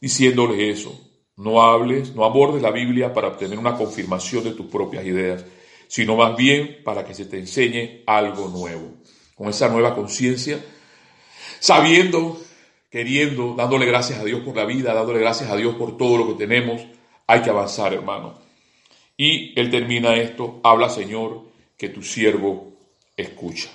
diciéndole 0.01 0.71
eso. 0.71 1.09
No 1.37 1.63
hables, 1.63 2.15
no 2.15 2.25
abordes 2.25 2.63
la 2.63 2.71
Biblia 2.71 3.13
para 3.13 3.29
obtener 3.29 3.59
una 3.59 3.77
confirmación 3.77 4.45
de 4.45 4.53
tus 4.53 4.67
propias 4.67 5.05
ideas, 5.05 5.45
sino 5.89 6.15
más 6.15 6.37
bien 6.37 6.83
para 6.85 7.05
que 7.05 7.15
se 7.15 7.25
te 7.25 7.39
enseñe 7.39 8.03
algo 8.07 8.49
nuevo. 8.49 8.95
Con 9.35 9.49
esa 9.49 9.69
nueva 9.69 9.95
conciencia, 9.95 10.63
sabiendo, 11.59 12.41
queriendo, 12.91 13.55
dándole 13.55 13.87
gracias 13.87 14.19
a 14.19 14.25
Dios 14.25 14.41
por 14.41 14.57
la 14.57 14.65
vida, 14.65 14.95
dándole 14.95 15.21
gracias 15.21 15.51
a 15.51 15.57
Dios 15.57 15.75
por 15.77 15.97
todo 15.97 16.17
lo 16.19 16.29
que 16.29 16.45
tenemos, 16.45 16.83
hay 17.27 17.43
que 17.43 17.51
avanzar, 17.51 17.93
hermano. 17.95 18.39
Y 19.17 19.59
él 19.59 19.71
termina 19.71 20.17
esto, 20.17 20.61
habla 20.63 20.89
Señor, 20.89 21.43
que 21.77 21.89
tu 21.89 22.03
siervo 22.03 22.73
escucha. 23.17 23.71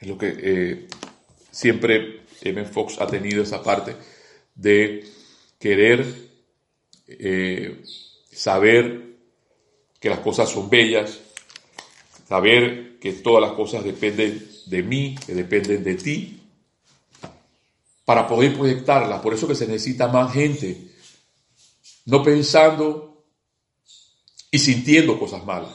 Es 0.00 0.08
lo 0.08 0.16
que 0.16 0.34
eh, 0.38 0.86
siempre 1.50 2.20
M. 2.42 2.64
Fox 2.64 3.00
ha 3.00 3.06
tenido 3.06 3.42
esa 3.42 3.62
parte 3.62 3.96
de 4.54 5.04
querer 5.58 6.06
eh, 7.06 7.82
saber 8.32 9.10
que 10.00 10.08
las 10.08 10.20
cosas 10.20 10.48
son 10.48 10.70
bellas, 10.70 11.20
saber 12.26 12.98
que 12.98 13.12
todas 13.12 13.42
las 13.42 13.52
cosas 13.52 13.84
dependen 13.84 14.49
de 14.70 14.82
mí, 14.82 15.16
que 15.26 15.34
dependen 15.34 15.82
de 15.82 15.94
ti, 15.96 16.40
para 18.04 18.26
poder 18.26 18.56
proyectarlas. 18.56 19.20
Por 19.20 19.34
eso 19.34 19.46
que 19.46 19.54
se 19.54 19.66
necesita 19.66 20.08
más 20.08 20.32
gente, 20.32 20.90
no 22.06 22.22
pensando 22.22 23.24
y 24.50 24.58
sintiendo 24.58 25.18
cosas 25.18 25.44
malas. 25.44 25.74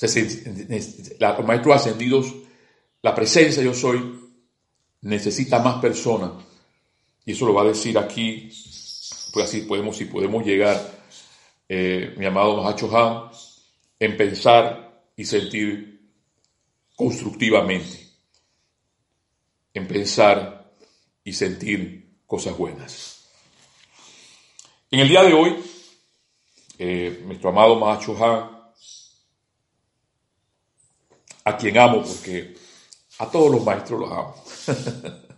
Los 0.00 1.46
maestros 1.46 1.76
ascendidos, 1.76 2.34
la 3.02 3.14
presencia 3.14 3.62
yo 3.62 3.74
soy, 3.74 4.18
necesita 5.02 5.60
más 5.60 5.80
personas 5.80 6.32
y 7.24 7.32
eso 7.32 7.46
lo 7.46 7.54
va 7.54 7.62
a 7.62 7.66
decir 7.66 7.98
aquí, 7.98 8.50
pues 9.32 9.44
así 9.44 9.60
podemos, 9.60 9.96
si 9.96 10.06
podemos 10.06 10.44
llegar, 10.44 10.98
eh, 11.68 12.14
mi 12.16 12.24
amado 12.24 12.62
Mahacho 12.62 13.30
en 14.00 14.16
pensar 14.16 15.04
y 15.14 15.24
sentir 15.24 15.97
constructivamente, 16.98 18.08
en 19.72 19.86
pensar 19.86 20.74
y 21.22 21.32
sentir 21.32 22.18
cosas 22.26 22.58
buenas. 22.58 23.28
En 24.90 24.98
el 24.98 25.08
día 25.08 25.22
de 25.22 25.32
hoy, 25.32 25.62
eh, 26.76 27.22
nuestro 27.24 27.50
amado 27.50 27.78
Mahacho 27.78 28.16
Han, 28.16 28.50
a 31.44 31.56
quien 31.56 31.78
amo 31.78 32.02
porque 32.02 32.56
a 33.18 33.30
todos 33.30 33.52
los 33.52 33.64
maestros 33.64 34.00
los 34.00 34.10
amo. 34.10 34.34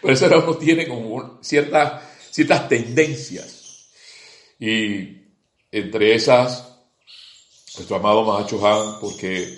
Por 0.00 0.10
eso 0.10 0.26
uno 0.26 0.56
tiene 0.56 0.88
ciertas, 1.42 2.02
ciertas 2.30 2.66
tendencias. 2.66 3.90
Y 4.58 5.18
entre 5.70 6.14
esas, 6.14 6.66
nuestro 7.76 7.96
amado 7.96 8.24
Mahacho 8.24 8.66
Han, 8.66 9.00
porque 9.00 9.54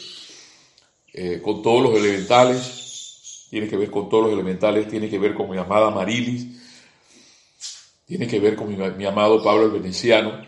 eh, 1.13 1.41
con 1.43 1.63
todos 1.63 1.83
los 1.83 1.95
elementales, 1.95 3.47
tiene 3.51 3.69
que 3.69 3.77
ver 3.77 3.91
con 3.91 4.09
todos 4.09 4.25
los 4.25 4.33
elementales, 4.33 4.89
tiene 4.89 5.09
que 5.09 5.19
ver 5.19 5.35
con 5.35 5.51
mi 5.51 5.59
amada 5.59 5.91
Marilis, 5.91 6.47
tiene 8.07 8.27
que 8.27 8.39
ver 8.39 8.57
con 8.57 8.69
mi, 8.97 9.05
amado 9.05 9.43
Pablo 9.43 9.67
el 9.67 9.71
Veneciano, 9.73 10.47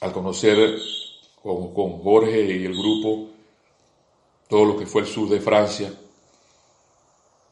al 0.00 0.12
conocer 0.12 0.78
con, 1.42 1.72
con 1.72 2.02
Jorge 2.02 2.56
y 2.56 2.64
el 2.64 2.76
grupo 2.76 3.30
todo 4.48 4.64
lo 4.64 4.76
que 4.76 4.86
fue 4.86 5.02
el 5.02 5.08
sur 5.08 5.28
de 5.28 5.40
Francia, 5.40 5.92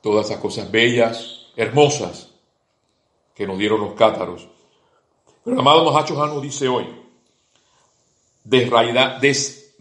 todas 0.02 0.26
esas 0.26 0.40
cosas 0.40 0.70
bellas, 0.70 1.46
hermosas 1.56 2.30
que 3.34 3.46
nos 3.46 3.58
dieron 3.58 3.80
los 3.80 3.94
cátaros. 3.94 4.46
Pero 5.44 5.54
el 5.54 5.60
amado 5.60 5.90
Mahacho 5.90 6.16
Jano 6.16 6.40
dice 6.40 6.68
hoy, 6.68 6.86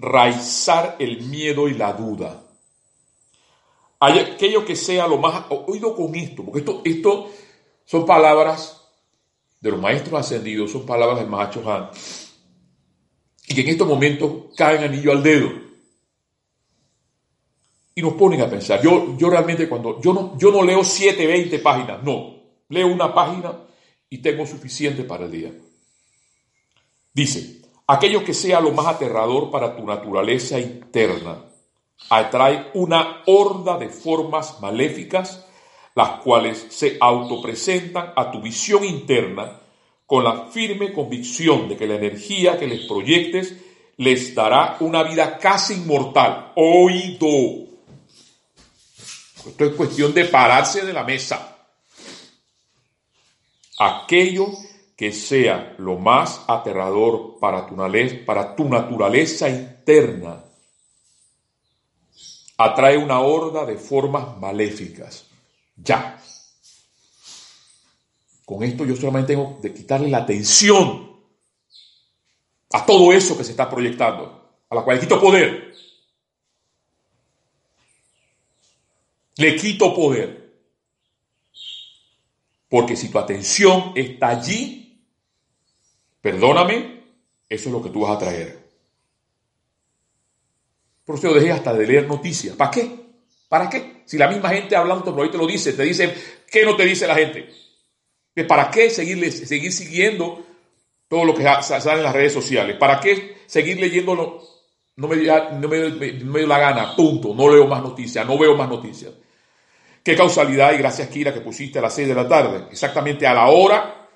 desraizar 0.01 0.95
el 0.99 1.21
miedo 1.21 1.67
y 1.67 1.75
la 1.75 1.93
duda. 1.93 2.43
Hay 3.99 4.17
aquello 4.17 4.65
que 4.65 4.75
sea 4.75 5.07
lo 5.07 5.17
más 5.17 5.45
oído 5.49 5.95
con 5.95 6.15
esto, 6.15 6.43
porque 6.43 6.59
esto, 6.59 6.81
esto 6.83 7.31
son 7.85 8.05
palabras 8.05 8.81
de 9.59 9.69
los 9.69 9.79
maestros 9.79 10.19
ascendidos, 10.19 10.71
son 10.71 10.87
palabras 10.87 11.19
del 11.19 11.27
Mahacho 11.27 11.71
Han, 11.71 11.91
y 13.47 13.53
que 13.53 13.61
en 13.61 13.67
estos 13.67 13.87
momentos 13.87 14.55
caen 14.55 14.83
anillo 14.83 15.11
al 15.11 15.21
dedo 15.21 15.51
y 17.93 18.01
nos 18.01 18.13
ponen 18.13 18.41
a 18.41 18.49
pensar. 18.49 18.81
Yo, 18.81 19.15
yo 19.17 19.29
realmente 19.29 19.69
cuando, 19.69 20.01
yo 20.01 20.13
no, 20.13 20.35
yo 20.39 20.51
no 20.51 20.63
leo 20.63 20.83
7, 20.83 21.27
20 21.27 21.59
páginas, 21.59 22.01
no, 22.01 22.37
leo 22.69 22.87
una 22.87 23.13
página 23.13 23.53
y 24.09 24.17
tengo 24.17 24.47
suficiente 24.47 25.03
para 25.03 25.25
el 25.25 25.31
día. 25.31 25.51
Dice, 27.13 27.60
aquello 27.93 28.23
que 28.23 28.33
sea 28.33 28.61
lo 28.61 28.71
más 28.71 28.87
aterrador 28.87 29.51
para 29.51 29.75
tu 29.75 29.85
naturaleza 29.85 30.59
interna 30.59 31.43
atrae 32.09 32.71
una 32.73 33.21
horda 33.25 33.77
de 33.77 33.89
formas 33.89 34.59
maléficas, 34.61 35.45
las 35.93 36.21
cuales 36.21 36.67
se 36.69 36.97
autopresentan 36.99 38.13
a 38.15 38.31
tu 38.31 38.41
visión 38.41 38.83
interna 38.85 39.59
con 40.05 40.23
la 40.23 40.45
firme 40.47 40.93
convicción 40.93 41.67
de 41.67 41.77
que 41.77 41.87
la 41.87 41.95
energía 41.95 42.57
que 42.57 42.67
les 42.67 42.85
proyectes 42.85 43.55
les 43.97 44.33
dará 44.33 44.77
una 44.79 45.03
vida 45.03 45.37
casi 45.37 45.73
inmortal. 45.73 46.53
Oído. 46.55 47.67
Esto 49.47 49.65
es 49.65 49.75
cuestión 49.75 50.13
de 50.13 50.25
pararse 50.25 50.85
de 50.85 50.93
la 50.93 51.03
mesa. 51.03 51.57
Aquello 53.79 54.47
que 55.01 55.11
sea 55.11 55.73
lo 55.79 55.97
más 55.97 56.43
aterrador 56.47 57.39
para 57.39 57.65
tu, 57.65 57.75
para 58.23 58.55
tu 58.55 58.69
naturaleza 58.69 59.49
interna 59.49 60.43
atrae 62.55 62.99
una 62.99 63.19
horda 63.19 63.65
de 63.65 63.77
formas 63.77 64.37
maléficas. 64.37 65.25
Ya. 65.75 66.21
con 68.45 68.61
esto 68.61 68.85
yo 68.85 68.95
solamente 68.95 69.33
tengo 69.33 69.59
que 69.59 69.73
quitarle 69.73 70.07
la 70.07 70.19
atención 70.19 71.19
a 72.71 72.85
todo 72.85 73.11
eso 73.11 73.35
que 73.35 73.43
se 73.43 73.51
está 73.51 73.67
proyectando, 73.67 74.55
a 74.69 74.75
la 74.75 74.83
cual 74.83 74.97
le 74.97 75.01
quito 75.01 75.19
poder. 75.19 75.73
Le 79.37 79.55
quito 79.55 79.95
poder. 79.95 80.61
Porque 82.69 82.95
si 82.95 83.09
tu 83.09 83.17
atención 83.17 83.93
está 83.95 84.27
allí, 84.27 84.80
perdóname, 86.21 87.03
eso 87.49 87.69
es 87.69 87.73
lo 87.73 87.81
que 87.81 87.89
tú 87.89 88.01
vas 88.01 88.15
a 88.15 88.19
traer. 88.19 88.59
Por 91.05 91.15
eso 91.15 91.27
yo 91.27 91.33
dejé 91.33 91.51
hasta 91.51 91.73
de 91.73 91.85
leer 91.85 92.07
noticias. 92.07 92.55
¿Para 92.55 92.71
qué? 92.71 92.89
¿Para 93.49 93.69
qué? 93.69 94.03
Si 94.05 94.17
la 94.17 94.29
misma 94.29 94.49
gente 94.49 94.75
hablando 94.75 95.13
por 95.13 95.23
ahí 95.23 95.31
te 95.31 95.37
lo 95.37 95.47
dice, 95.47 95.73
te 95.73 95.83
dicen, 95.83 96.13
¿qué 96.49 96.63
no 96.63 96.75
te 96.75 96.85
dice 96.85 97.07
la 97.07 97.15
gente? 97.15 97.49
¿Para 98.47 98.71
qué 98.71 98.89
seguir, 98.89 99.31
seguir 99.31 99.73
siguiendo 99.73 100.45
todo 101.09 101.25
lo 101.25 101.35
que 101.35 101.43
sale 101.43 101.97
en 101.97 102.03
las 102.03 102.13
redes 102.13 102.31
sociales? 102.31 102.77
¿Para 102.77 102.99
qué 102.99 103.39
seguir 103.45 103.79
leyéndolo? 103.79 104.41
No 104.95 105.07
me, 105.07 105.17
no 105.17 105.67
me, 105.67 105.89
no 105.89 106.31
me 106.31 106.39
dio 106.39 106.47
la 106.47 106.59
gana, 106.59 106.95
punto. 106.95 107.33
No 107.35 107.49
leo 107.49 107.67
más 107.67 107.81
noticias, 107.81 108.25
no 108.25 108.37
veo 108.37 108.55
más 108.55 108.69
noticias. 108.69 109.11
Qué 110.03 110.15
causalidad 110.15 110.73
y 110.73 110.77
gracias 110.77 111.09
Kira 111.09 111.33
que 111.33 111.41
pusiste 111.41 111.79
a 111.79 111.83
las 111.83 111.93
6 111.93 112.07
de 112.07 112.15
la 112.15 112.27
tarde, 112.27 112.65
exactamente 112.71 113.27
a 113.27 113.33
la 113.33 113.47
hora 113.47 114.09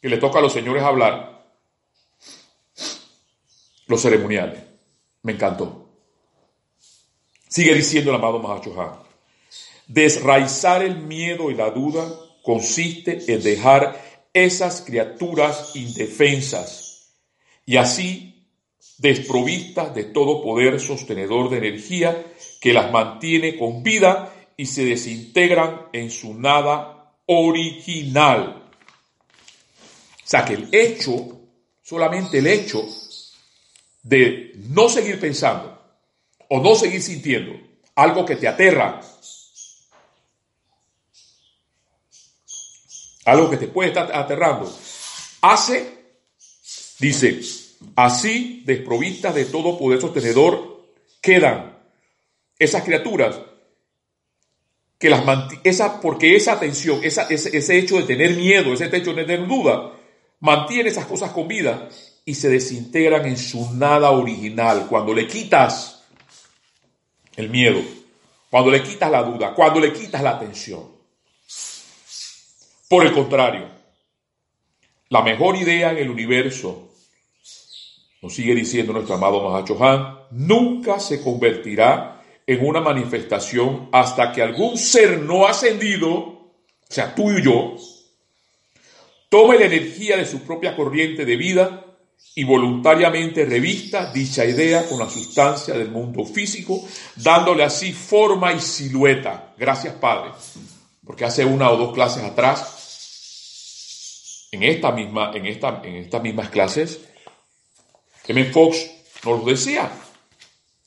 que 0.00 0.08
le 0.08 0.18
toca 0.18 0.40
a 0.40 0.42
los 0.42 0.52
señores 0.52 0.82
hablar, 0.82 1.31
los 3.92 4.02
ceremoniales. 4.02 4.58
Me 5.22 5.32
encantó. 5.32 5.88
Sigue 7.48 7.74
diciendo 7.74 8.10
el 8.10 8.16
amado 8.16 8.38
Mahachohan. 8.38 8.98
Desraizar 9.86 10.82
el 10.82 10.96
miedo 10.96 11.50
y 11.50 11.54
la 11.54 11.70
duda 11.70 12.10
consiste 12.42 13.32
en 13.32 13.42
dejar 13.42 14.02
esas 14.32 14.80
criaturas 14.80 15.76
indefensas 15.76 17.12
y 17.66 17.76
así 17.76 18.48
desprovistas 18.96 19.94
de 19.94 20.04
todo 20.04 20.42
poder 20.42 20.80
sostenedor 20.80 21.50
de 21.50 21.58
energía 21.58 22.32
que 22.60 22.72
las 22.72 22.90
mantiene 22.90 23.58
con 23.58 23.82
vida 23.82 24.32
y 24.56 24.66
se 24.66 24.86
desintegran 24.86 25.88
en 25.92 26.10
su 26.10 26.32
nada 26.34 27.12
original. 27.26 28.70
O 30.24 30.26
sea 30.26 30.44
que 30.46 30.54
el 30.54 30.68
hecho, 30.72 31.40
solamente 31.82 32.38
el 32.38 32.46
hecho 32.46 32.88
de 34.02 34.52
no 34.68 34.88
seguir 34.88 35.20
pensando 35.20 35.78
o 36.48 36.60
no 36.60 36.74
seguir 36.74 37.00
sintiendo 37.02 37.54
algo 37.94 38.24
que 38.24 38.36
te 38.36 38.48
aterra, 38.48 39.00
algo 43.24 43.50
que 43.50 43.56
te 43.56 43.68
puede 43.68 43.90
estar 43.90 44.14
aterrando, 44.14 44.74
hace, 45.42 46.16
dice, 46.98 47.40
así 47.96 48.62
desprovistas 48.66 49.34
de 49.34 49.44
todo 49.46 49.78
poder 49.78 50.00
sostenedor 50.00 50.84
quedan 51.20 51.78
esas 52.58 52.82
criaturas 52.82 53.38
que 54.98 55.10
las 55.10 55.24
esa, 55.64 56.00
porque 56.00 56.36
esa 56.36 56.52
atención, 56.52 57.00
esa, 57.02 57.24
ese, 57.24 57.56
ese, 57.56 57.78
hecho 57.78 57.96
de 57.96 58.04
tener 58.04 58.36
miedo, 58.36 58.72
ese 58.72 58.86
hecho 58.96 59.12
de 59.12 59.24
tener 59.24 59.48
duda, 59.48 59.92
mantiene 60.38 60.90
esas 60.90 61.06
cosas 61.06 61.32
con 61.32 61.48
vida 61.48 61.88
y 62.24 62.34
se 62.34 62.48
desintegran 62.48 63.26
en 63.26 63.36
su 63.36 63.74
nada 63.74 64.10
original. 64.10 64.86
Cuando 64.88 65.12
le 65.12 65.26
quitas 65.26 66.04
el 67.36 67.50
miedo, 67.50 67.80
cuando 68.50 68.70
le 68.70 68.82
quitas 68.82 69.10
la 69.10 69.22
duda, 69.22 69.54
cuando 69.54 69.80
le 69.80 69.92
quitas 69.92 70.22
la 70.22 70.30
atención. 70.30 70.86
Por 72.88 73.06
el 73.06 73.12
contrario, 73.12 73.68
la 75.08 75.22
mejor 75.22 75.56
idea 75.56 75.92
en 75.92 75.98
el 75.98 76.10
universo, 76.10 76.90
nos 78.20 78.34
sigue 78.34 78.54
diciendo 78.54 78.92
nuestro 78.92 79.14
amado 79.14 79.48
Mahacho 79.48 79.82
Han, 79.82 80.18
nunca 80.30 81.00
se 81.00 81.22
convertirá 81.22 82.22
en 82.46 82.64
una 82.66 82.80
manifestación 82.80 83.88
hasta 83.92 84.32
que 84.32 84.42
algún 84.42 84.76
ser 84.76 85.18
no 85.18 85.46
ascendido, 85.46 86.10
o 86.10 86.52
sea, 86.88 87.14
tú 87.14 87.30
y 87.30 87.42
yo, 87.42 87.76
tome 89.28 89.58
la 89.58 89.64
energía 89.64 90.16
de 90.16 90.26
su 90.26 90.40
propia 90.40 90.76
corriente 90.76 91.24
de 91.24 91.36
vida 91.36 91.91
y 92.34 92.44
voluntariamente 92.44 93.44
revista 93.44 94.10
dicha 94.12 94.44
idea 94.44 94.88
con 94.88 94.98
la 94.98 95.08
sustancia 95.08 95.74
del 95.74 95.90
mundo 95.90 96.24
físico, 96.24 96.82
dándole 97.16 97.62
así 97.64 97.92
forma 97.92 98.52
y 98.52 98.60
silueta. 98.60 99.52
Gracias, 99.58 99.94
Padre, 99.94 100.30
porque 101.04 101.24
hace 101.24 101.44
una 101.44 101.70
o 101.70 101.76
dos 101.76 101.92
clases 101.92 102.22
atrás, 102.22 102.78
en 104.50 104.62
esta 104.62 104.92
misma, 104.92 105.32
en 105.34 105.46
esta, 105.46 105.80
en 105.84 105.96
estas 105.96 106.22
mismas 106.22 106.48
clases, 106.48 107.00
M. 108.26 108.44
Fox 108.46 108.90
nos 109.24 109.40
lo 109.40 109.46
decía. 109.46 109.90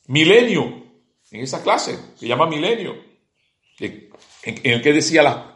Milenio, 0.08 0.84
en 1.32 1.42
esa 1.42 1.64
clase, 1.64 1.98
que 2.20 2.28
llama 2.28 2.48
Milenio, 2.48 2.96
en, 3.80 4.10
el 4.44 4.82
que 4.82 4.94
decía 4.94 5.54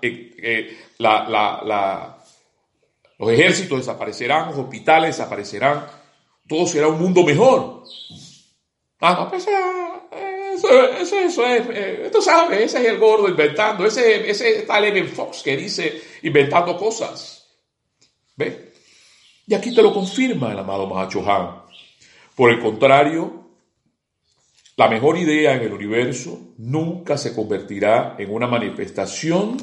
los 3.20 3.30
ejércitos 3.32 3.80
desaparecerán, 3.80 4.48
los 4.48 4.58
hospitales 4.58 5.18
desaparecerán, 5.18 5.86
todo 6.48 6.66
será 6.66 6.88
un 6.88 7.00
mundo 7.00 7.24
mejor. 7.24 7.84
Ah, 9.02 9.14
no, 9.20 9.30
pues 9.30 9.46
eso, 10.56 11.20
eso, 11.20 11.46
es, 11.46 11.64
eh, 11.72 12.10
tú 12.12 12.22
sabes, 12.22 12.62
ese 12.62 12.82
es 12.82 12.86
el 12.86 12.98
gordo 12.98 13.30
inventando, 13.30 13.86
ese, 13.86 14.30
ese 14.30 14.66
Leven 14.82 15.08
Fox 15.08 15.42
que 15.44 15.56
dice 15.56 16.02
inventando 16.24 16.76
cosas. 16.78 17.48
¿Ve? 18.36 18.72
Y 19.48 19.54
aquí 19.54 19.74
te 19.74 19.82
lo 19.82 19.94
confirma 19.94 20.52
el 20.52 20.60
amado 20.60 20.88
Mahacho 20.88 21.30
Han. 21.30 21.64
Por 22.36 22.52
el 22.52 22.60
contrario, 22.60 23.50
la 24.78 24.88
mejor 24.88 25.18
idea 25.18 25.56
en 25.56 25.64
el 25.64 25.74
universo 25.74 26.40
nunca 26.58 27.18
se 27.18 27.36
convertirá 27.36 28.16
en 28.18 28.34
una 28.34 28.48
manifestación 28.48 29.58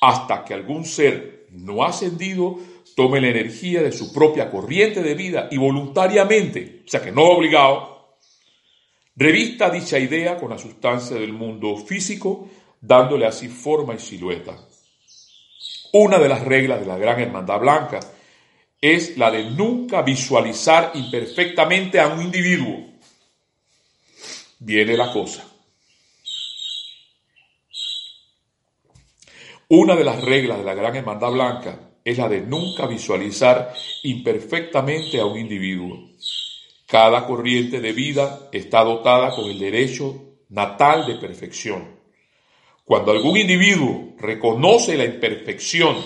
hasta 0.00 0.44
que 0.44 0.54
algún 0.54 0.84
ser 0.84 1.46
no 1.50 1.84
ascendido 1.84 2.58
tome 2.94 3.20
la 3.20 3.28
energía 3.28 3.82
de 3.82 3.92
su 3.92 4.12
propia 4.12 4.50
corriente 4.50 5.02
de 5.02 5.14
vida 5.14 5.48
y 5.50 5.58
voluntariamente, 5.58 6.82
o 6.86 6.88
sea 6.88 7.02
que 7.02 7.12
no 7.12 7.24
obligado, 7.24 8.16
revista 9.14 9.70
dicha 9.70 9.98
idea 9.98 10.38
con 10.38 10.50
la 10.50 10.58
sustancia 10.58 11.16
del 11.16 11.32
mundo 11.32 11.76
físico, 11.76 12.48
dándole 12.80 13.26
así 13.26 13.48
forma 13.48 13.94
y 13.94 13.98
silueta. 13.98 14.56
Una 15.92 16.18
de 16.18 16.28
las 16.28 16.42
reglas 16.42 16.80
de 16.80 16.86
la 16.86 16.98
Gran 16.98 17.20
Hermandad 17.20 17.60
Blanca 17.60 18.00
es 18.80 19.16
la 19.16 19.30
de 19.30 19.50
nunca 19.50 20.02
visualizar 20.02 20.92
imperfectamente 20.94 22.00
a 22.00 22.08
un 22.08 22.22
individuo 22.22 22.96
viene 24.58 24.96
la 24.96 25.12
cosa. 25.12 25.44
Una 29.68 29.96
de 29.96 30.04
las 30.04 30.22
reglas 30.22 30.58
de 30.58 30.64
la 30.64 30.74
Gran 30.74 30.94
Hermandad 30.94 31.32
Blanca 31.32 31.78
es 32.04 32.18
la 32.18 32.28
de 32.28 32.40
nunca 32.40 32.86
visualizar 32.86 33.74
imperfectamente 34.04 35.18
a 35.18 35.26
un 35.26 35.38
individuo. 35.38 36.10
Cada 36.86 37.26
corriente 37.26 37.80
de 37.80 37.92
vida 37.92 38.48
está 38.52 38.84
dotada 38.84 39.34
con 39.34 39.50
el 39.50 39.58
derecho 39.58 40.36
natal 40.50 41.04
de 41.04 41.16
perfección. 41.16 41.96
Cuando 42.84 43.10
algún 43.10 43.38
individuo 43.38 44.14
reconoce 44.18 44.96
la 44.96 45.04
imperfección 45.04 45.96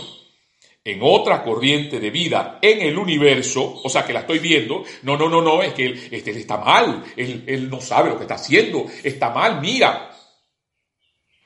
en 0.83 1.01
otra 1.03 1.45
corriente 1.45 2.01
de 2.01 2.11
vida 2.11 2.59
en 2.63 2.81
el 2.81 2.97
universo, 2.97 3.83
o 3.85 3.91
sea 3.91 4.07
que 4.07 4.15
la 4.15 4.21
estoy 4.21 4.39
viendo, 4.39 4.85
no, 5.03 5.19
no, 5.19 5.29
no, 5.29 5.43
no, 5.43 5.63
es 5.63 5.75
que 5.75 5.85
él, 5.85 6.09
este, 6.11 6.31
está 6.31 6.57
mal, 6.57 7.05
él, 7.15 7.45
él 7.47 7.69
no 7.69 7.83
sabe 7.83 8.09
lo 8.09 8.17
que 8.17 8.25
está 8.25 8.37
haciendo, 8.37 8.87
está 9.05 9.29
mal, 9.29 9.61
mira. 9.61 10.17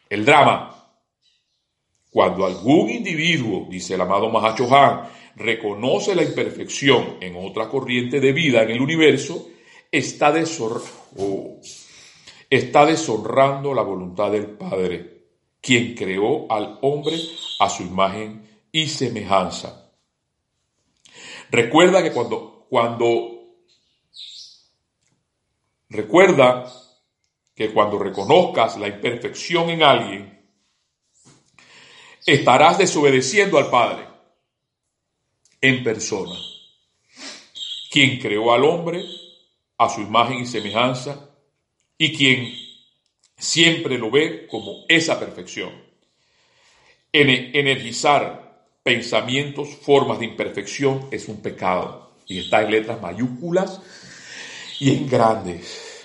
El 0.09 0.25
drama. 0.25 0.74
Cuando 2.15 2.47
algún 2.47 2.91
individuo, 2.91 3.67
dice 3.69 3.95
el 3.95 4.01
amado 4.01 4.31
Mahacho 4.31 4.73
Han, 4.73 5.11
reconoce 5.35 6.15
la 6.15 6.23
imperfección 6.23 7.17
en 7.21 7.35
otra 7.35 7.69
corriente 7.69 8.21
de 8.21 8.33
vida 8.33 8.63
en 8.63 8.71
el 8.71 8.81
universo, 8.81 9.49
está, 9.91 10.33
oh, 11.19 11.59
está 12.49 12.87
deshonrando 12.87 13.75
la 13.75 13.83
voluntad 13.83 14.31
del 14.31 14.47
Padre, 14.51 15.25
quien 15.61 15.97
creó 15.97 16.47
al 16.53 16.79
hombre 16.83 17.17
a 17.59 17.69
su 17.69 17.83
imagen 17.83 18.49
y 18.71 18.87
semejanza. 18.87 19.91
Recuerda 21.51 22.01
que 22.01 22.13
cuando, 22.13 22.69
cuando, 22.71 23.57
recuerda 25.89 26.73
que 27.57 27.73
cuando 27.73 27.99
reconozcas 27.99 28.79
la 28.79 28.87
imperfección 28.87 29.71
en 29.71 29.83
alguien, 29.83 30.34
estarás 32.27 32.79
desobedeciendo 32.79 33.59
al 33.59 33.71
Padre 33.71 34.07
en 35.61 35.85
persona, 35.85 36.39
quien 37.91 38.19
creó 38.19 38.53
al 38.53 38.65
hombre 38.65 39.05
a 39.79 39.89
su 39.89 40.01
imagen 40.01 40.41
y 40.41 40.47
semejanza 40.47 41.31
y 41.99 42.17
quien 42.17 42.55
siempre 43.37 43.99
lo 43.99 44.11
ve 44.11 44.47
como 44.47 44.85
esa 44.89 45.19
perfección. 45.19 45.73
energizar 47.13 48.69
pensamientos, 48.83 49.69
formas 49.77 50.19
de 50.19 50.27
imperfección 50.27 51.09
es 51.11 51.29
un 51.29 51.41
pecado. 51.41 52.13
Y 52.27 52.41
está 52.41 52.63
en 52.63 52.71
letras 52.71 53.01
mayúsculas 53.01 53.81
y 54.81 54.91
en 54.91 55.09
grandes. 55.09 56.05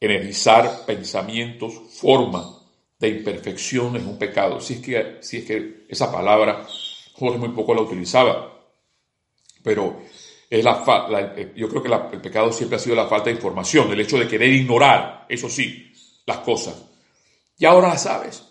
Energizar 0.00 0.84
pensamientos, 0.86 1.72
formas 1.90 2.63
de 2.98 3.08
imperfección 3.08 3.96
es 3.96 4.04
un 4.04 4.18
pecado. 4.18 4.60
Si 4.60 4.74
es 4.74 4.80
que, 4.80 5.16
si 5.20 5.38
es 5.38 5.44
que 5.44 5.86
esa 5.88 6.10
palabra 6.10 6.66
Jorge 7.14 7.38
muy 7.38 7.50
poco 7.50 7.74
la 7.74 7.82
utilizaba, 7.82 8.54
pero 9.62 10.00
es 10.50 10.64
la, 10.64 11.34
yo 11.56 11.68
creo 11.68 11.82
que 11.82 12.16
el 12.16 12.20
pecado 12.20 12.52
siempre 12.52 12.76
ha 12.76 12.80
sido 12.80 12.96
la 12.96 13.06
falta 13.06 13.26
de 13.26 13.36
información, 13.36 13.90
el 13.90 14.00
hecho 14.00 14.18
de 14.18 14.28
querer 14.28 14.52
ignorar, 14.52 15.26
eso 15.28 15.48
sí, 15.48 15.92
las 16.26 16.38
cosas. 16.38 16.84
Y 17.58 17.64
ahora 17.64 17.88
las 17.88 18.02
sabes. 18.02 18.44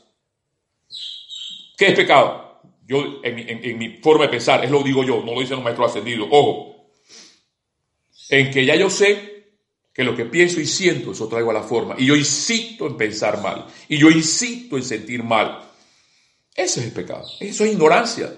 ¿Qué 1.77 1.88
es 1.88 1.95
pecado? 1.95 2.62
Yo, 2.86 3.21
en, 3.23 3.77
mi 3.77 3.97
forma 3.97 4.25
de 4.25 4.29
pensar, 4.29 4.63
es 4.63 4.71
lo 4.71 4.84
digo 4.84 5.03
yo, 5.03 5.23
no 5.23 5.34
lo 5.34 5.39
dicen 5.39 5.56
los 5.56 5.63
maestros 5.63 5.91
ascendidos. 5.91 6.27
Ojo, 6.32 6.91
en 8.29 8.51
que 8.51 8.65
ya 8.65 8.75
yo 8.75 8.89
sé 8.89 9.33
que 9.93 10.03
lo 10.03 10.15
que 10.15 10.25
pienso 10.25 10.60
y 10.60 10.65
siento, 10.65 11.12
eso 11.12 11.27
traigo 11.27 11.51
a 11.51 11.53
la 11.53 11.62
forma. 11.62 11.95
Y 11.97 12.08
yo 12.08 12.15
insisto 12.15 12.88
en 12.88 12.97
pensar 12.97 13.41
mal. 13.41 13.67
Y 13.88 13.97
yo 13.97 14.10
insisto 14.10 14.75
en 14.75 14.84
sentir 14.84 15.23
mal. 15.23 15.69
Ese 16.56 16.79
es 16.79 16.86
el 16.88 16.91
pecado. 16.91 17.27
Eso 17.39 17.63
es 17.63 17.71
ignorancia. 17.71 18.34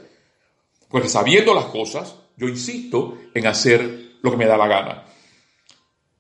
Porque 0.90 1.08
sabiendo 1.08 1.54
las 1.54 1.66
cosas, 1.66 2.16
yo 2.36 2.50
insisto 2.50 3.18
en 3.34 3.48
hacer 3.48 4.18
lo 4.22 4.32
que 4.32 4.38
me 4.38 4.46
da 4.46 4.58
la 4.58 4.68
gana. 4.68 5.06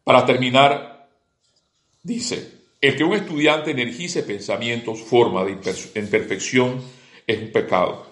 Para 0.05 0.25
terminar, 0.25 1.09
dice, 2.01 2.55
el 2.79 2.95
que 2.95 3.03
un 3.03 3.13
estudiante 3.13 3.71
energice 3.71 4.23
pensamientos, 4.23 5.01
forma 5.01 5.43
de 5.43 5.51
imperfección, 5.95 6.81
es 7.27 7.41
un 7.41 7.51
pecado. 7.51 8.07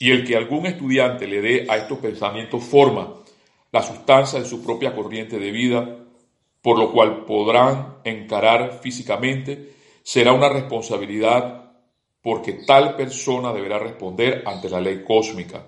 Y 0.00 0.10
el 0.10 0.26
que 0.26 0.36
algún 0.36 0.66
estudiante 0.66 1.26
le 1.26 1.40
dé 1.40 1.66
a 1.68 1.78
estos 1.78 1.98
pensamientos 1.98 2.62
forma, 2.62 3.14
la 3.72 3.82
sustancia 3.82 4.38
de 4.38 4.44
su 4.44 4.62
propia 4.62 4.94
corriente 4.94 5.38
de 5.38 5.50
vida, 5.50 6.05
por 6.62 6.78
lo 6.78 6.92
cual 6.92 7.24
podrán 7.24 7.98
encarar 8.04 8.80
físicamente, 8.82 9.74
será 10.02 10.32
una 10.32 10.48
responsabilidad 10.48 11.72
porque 12.22 12.54
tal 12.66 12.96
persona 12.96 13.52
deberá 13.52 13.78
responder 13.78 14.42
ante 14.46 14.68
la 14.68 14.80
ley 14.80 15.04
cósmica. 15.06 15.64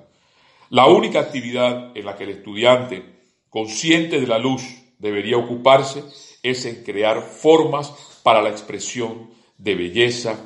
La 0.70 0.86
única 0.86 1.20
actividad 1.20 1.96
en 1.96 2.04
la 2.04 2.16
que 2.16 2.24
el 2.24 2.30
estudiante, 2.30 3.02
consciente 3.48 4.20
de 4.20 4.26
la 4.26 4.38
luz, 4.38 4.62
debería 4.98 5.36
ocuparse 5.36 6.02
es 6.42 6.64
en 6.66 6.82
crear 6.82 7.22
formas 7.22 7.92
para 8.22 8.42
la 8.42 8.50
expresión 8.50 9.30
de 9.56 9.74
belleza 9.74 10.38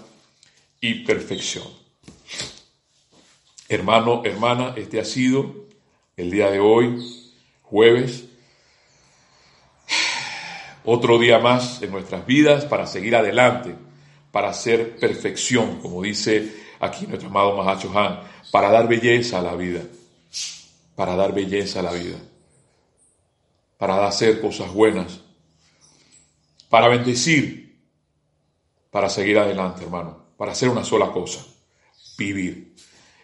y 0.81 1.05
perfección. 1.05 1.67
Hermano, 3.69 4.23
hermana, 4.25 4.75
este 4.77 5.01
ha 5.01 5.05
sido 5.05 5.67
el 6.17 6.31
día 6.31 6.51
de 6.51 6.61
hoy, 6.61 6.99
jueves, 7.63 8.29
otro 10.85 11.19
día 11.19 11.39
más 11.39 11.83
en 11.83 11.91
nuestras 11.91 12.27
vidas 12.27 12.65
para 12.65 12.87
seguir 12.87 13.17
adelante, 13.17 13.75
para 14.31 14.49
hacer 14.49 14.97
perfección, 14.97 15.81
como 15.81 16.03
dice 16.03 16.53
aquí 16.81 17.07
nuestro 17.07 17.29
amado 17.29 17.57
Mahacho 17.57 17.97
Han, 17.97 18.21
para 18.51 18.71
dar 18.71 18.89
belleza 18.89 19.39
a 19.39 19.43
la 19.43 19.55
vida, 19.55 19.83
para 20.95 21.15
dar 21.15 21.33
belleza 21.33 21.81
a 21.81 21.83
la 21.83 21.93
vida, 21.93 22.19
para 23.79 24.07
hacer 24.07 24.41
cosas 24.41 24.73
buenas, 24.73 25.21
para 26.69 26.89
bendecir, 26.89 27.79
para 28.91 29.09
seguir 29.09 29.39
adelante, 29.39 29.85
hermano, 29.85 30.27
para 30.37 30.53
hacer 30.53 30.69
una 30.69 30.85
sola 30.85 31.13
cosa, 31.13 31.45
vivir. 32.19 32.75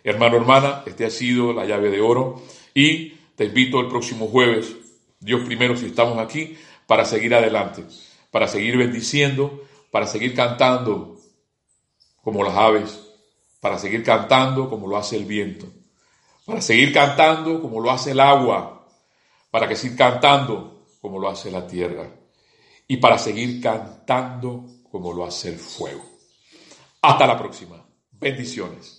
Hermano, 0.04 0.36
hermana, 0.36 0.82
este 0.86 1.04
ha 1.04 1.10
sido 1.10 1.52
la 1.52 1.64
llave 1.64 1.90
de 1.90 2.00
oro 2.00 2.42
y 2.72 3.10
te 3.36 3.44
invito 3.44 3.80
el 3.80 3.88
próximo 3.88 4.28
jueves, 4.28 4.74
Dios 5.20 5.42
primero 5.44 5.76
si 5.76 5.86
estamos 5.86 6.18
aquí, 6.18 6.56
para 6.88 7.04
seguir 7.04 7.34
adelante, 7.34 7.84
para 8.30 8.48
seguir 8.48 8.78
bendiciendo, 8.78 9.62
para 9.90 10.06
seguir 10.06 10.34
cantando 10.34 11.18
como 12.24 12.42
las 12.42 12.54
aves, 12.54 12.98
para 13.60 13.78
seguir 13.78 14.02
cantando 14.02 14.70
como 14.70 14.86
lo 14.88 14.96
hace 14.96 15.16
el 15.16 15.26
viento, 15.26 15.66
para 16.46 16.62
seguir 16.62 16.90
cantando 16.94 17.60
como 17.60 17.78
lo 17.80 17.90
hace 17.90 18.12
el 18.12 18.20
agua, 18.20 18.88
para 19.50 19.68
que 19.68 19.76
cantando 19.94 20.86
como 21.02 21.18
lo 21.18 21.28
hace 21.28 21.50
la 21.50 21.66
tierra 21.66 22.08
y 22.86 22.96
para 22.96 23.18
seguir 23.18 23.60
cantando 23.60 24.64
como 24.90 25.12
lo 25.12 25.26
hace 25.26 25.50
el 25.50 25.58
fuego. 25.58 26.06
Hasta 27.02 27.26
la 27.26 27.38
próxima. 27.38 27.84
Bendiciones. 28.12 28.97